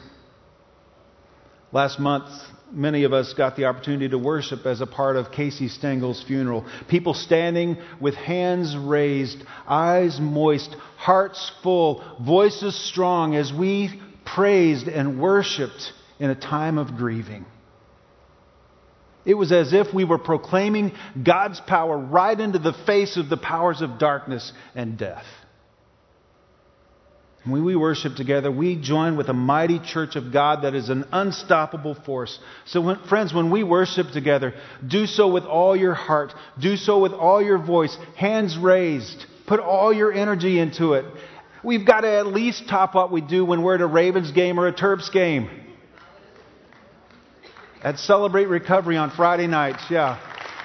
Last 1.71 1.99
month, 1.99 2.29
many 2.71 3.03
of 3.03 3.13
us 3.13 3.33
got 3.33 3.55
the 3.55 3.65
opportunity 3.65 4.09
to 4.09 4.17
worship 4.17 4.65
as 4.65 4.81
a 4.81 4.85
part 4.85 5.15
of 5.15 5.31
Casey 5.31 5.69
Stengel's 5.69 6.23
funeral. 6.23 6.65
People 6.87 7.13
standing 7.13 7.77
with 7.99 8.15
hands 8.15 8.75
raised, 8.75 9.43
eyes 9.67 10.19
moist, 10.19 10.75
hearts 10.97 11.51
full, 11.63 12.03
voices 12.21 12.75
strong 12.89 13.35
as 13.35 13.53
we 13.53 14.01
praised 14.25 14.87
and 14.87 15.19
worshiped 15.19 15.93
in 16.19 16.29
a 16.29 16.35
time 16.35 16.77
of 16.77 16.97
grieving. 16.97 17.45
It 19.25 19.35
was 19.35 19.51
as 19.51 19.73
if 19.73 19.93
we 19.93 20.05
were 20.05 20.17
proclaiming 20.17 20.93
God's 21.21 21.59
power 21.59 21.97
right 21.97 22.39
into 22.39 22.59
the 22.59 22.73
face 22.85 23.17
of 23.17 23.29
the 23.29 23.37
powers 23.37 23.81
of 23.81 23.99
darkness 23.99 24.53
and 24.73 24.97
death. 24.97 25.25
When 27.47 27.63
we 27.63 27.77
worship 27.77 28.15
together, 28.15 28.51
we 28.51 28.75
join 28.75 29.15
with 29.15 29.29
a 29.29 29.33
mighty 29.33 29.79
church 29.79 30.17
of 30.17 30.33
God 30.33 30.63
that 30.63 30.75
is 30.75 30.89
an 30.89 31.05
unstoppable 31.13 31.95
force. 31.95 32.37
So, 32.65 32.81
when, 32.81 32.99
friends, 33.07 33.33
when 33.33 33.51
we 33.51 33.63
worship 33.63 34.11
together, 34.11 34.53
do 34.85 35.05
so 35.05 35.29
with 35.29 35.45
all 35.45 35.73
your 35.73 35.93
heart, 35.93 36.33
do 36.59 36.75
so 36.75 36.99
with 36.99 37.13
all 37.13 37.41
your 37.41 37.57
voice, 37.57 37.95
hands 38.17 38.57
raised, 38.57 39.25
put 39.45 39.61
all 39.61 39.93
your 39.93 40.11
energy 40.11 40.59
into 40.59 40.93
it. 40.93 41.05
We've 41.63 41.85
got 41.85 42.01
to 42.01 42.11
at 42.11 42.27
least 42.27 42.67
top 42.67 42.95
what 42.95 43.11
we 43.11 43.21
do 43.21 43.45
when 43.45 43.61
we're 43.63 43.75
at 43.75 43.81
a 43.81 43.87
Ravens 43.87 44.31
game 44.31 44.59
or 44.59 44.67
a 44.67 44.73
Terps 44.73 45.09
game. 45.09 45.49
At 47.81 47.97
Celebrate 47.97 48.47
Recovery 48.47 48.97
on 48.97 49.11
Friday 49.11 49.47
nights, 49.47 49.83
yeah 49.89 50.19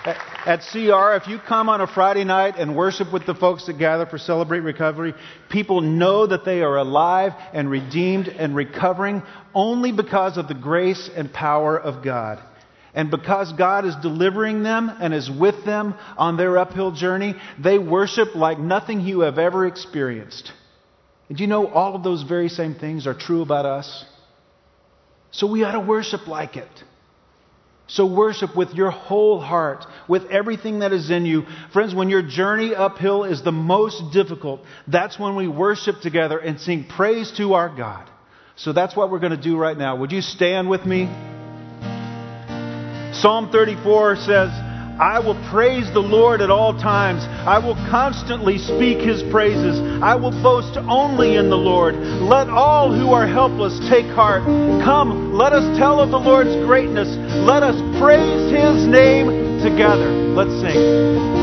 at 0.04 0.60
CR, 0.72 1.14
if 1.14 1.28
you 1.28 1.38
come 1.38 1.68
on 1.68 1.80
a 1.80 1.86
Friday 1.86 2.24
night 2.24 2.56
and 2.56 2.76
worship 2.76 3.12
with 3.12 3.26
the 3.26 3.34
folks 3.34 3.66
that 3.66 3.78
gather 3.78 4.06
for 4.06 4.18
Celebrate 4.18 4.60
Recovery, 4.60 5.14
people 5.48 5.80
know 5.80 6.26
that 6.26 6.44
they 6.44 6.62
are 6.62 6.76
alive 6.76 7.32
and 7.52 7.70
redeemed 7.70 8.28
and 8.28 8.54
recovering 8.56 9.22
only 9.54 9.92
because 9.92 10.36
of 10.36 10.48
the 10.48 10.54
grace 10.54 11.08
and 11.14 11.32
power 11.32 11.78
of 11.78 12.02
God. 12.02 12.42
And 12.94 13.10
because 13.10 13.52
God 13.52 13.86
is 13.86 13.94
delivering 14.02 14.62
them 14.62 14.90
and 15.00 15.14
is 15.14 15.30
with 15.30 15.64
them 15.64 15.94
on 16.18 16.36
their 16.36 16.58
uphill 16.58 16.92
journey, 16.92 17.34
they 17.58 17.78
worship 17.78 18.34
like 18.34 18.58
nothing 18.58 19.00
you 19.00 19.20
have 19.20 19.38
ever 19.38 19.66
experienced. 19.66 20.52
And 21.28 21.40
you 21.40 21.46
know 21.46 21.68
all 21.68 21.94
of 21.94 22.02
those 22.02 22.22
very 22.22 22.48
same 22.48 22.74
things 22.74 23.06
are 23.06 23.14
true 23.14 23.40
about 23.40 23.64
us? 23.64 24.04
So 25.30 25.46
we 25.46 25.64
ought 25.64 25.72
to 25.72 25.80
worship 25.80 26.26
like 26.26 26.56
it. 26.56 26.68
So 27.88 28.06
worship 28.06 28.56
with 28.56 28.74
your 28.74 28.90
whole 28.90 29.40
heart, 29.40 29.84
with 30.08 30.24
everything 30.30 30.78
that 30.78 30.92
is 30.92 31.10
in 31.10 31.26
you. 31.26 31.44
Friends, 31.72 31.94
when 31.94 32.08
your 32.08 32.22
journey 32.22 32.74
uphill 32.74 33.24
is 33.24 33.42
the 33.42 33.52
most 33.52 34.12
difficult, 34.12 34.60
that's 34.88 35.18
when 35.18 35.36
we 35.36 35.48
worship 35.48 36.00
together 36.00 36.38
and 36.38 36.60
sing 36.60 36.84
praise 36.84 37.32
to 37.32 37.54
our 37.54 37.68
God. 37.68 38.08
So 38.56 38.72
that's 38.72 38.96
what 38.96 39.10
we're 39.10 39.18
going 39.18 39.36
to 39.36 39.42
do 39.42 39.58
right 39.58 39.76
now. 39.76 39.96
Would 39.96 40.12
you 40.12 40.22
stand 40.22 40.70
with 40.70 40.86
me? 40.86 41.06
Psalm 43.14 43.50
34 43.52 44.16
says, 44.16 44.71
I 45.02 45.18
will 45.18 45.34
praise 45.50 45.92
the 45.92 45.98
Lord 45.98 46.40
at 46.40 46.48
all 46.48 46.78
times. 46.78 47.24
I 47.26 47.58
will 47.58 47.74
constantly 47.90 48.56
speak 48.56 48.98
his 48.98 49.20
praises. 49.32 49.80
I 50.00 50.14
will 50.14 50.30
boast 50.30 50.78
only 50.78 51.34
in 51.34 51.50
the 51.50 51.56
Lord. 51.56 51.96
Let 51.96 52.48
all 52.48 52.94
who 52.94 53.12
are 53.12 53.26
helpless 53.26 53.80
take 53.90 54.06
heart. 54.06 54.44
Come, 54.84 55.34
let 55.34 55.52
us 55.52 55.76
tell 55.76 55.98
of 55.98 56.10
the 56.10 56.20
Lord's 56.20 56.54
greatness. 56.64 57.08
Let 57.42 57.64
us 57.64 57.74
praise 58.00 58.52
his 58.52 58.86
name 58.86 59.58
together. 59.58 60.08
Let's 60.38 60.54
sing. 60.62 61.41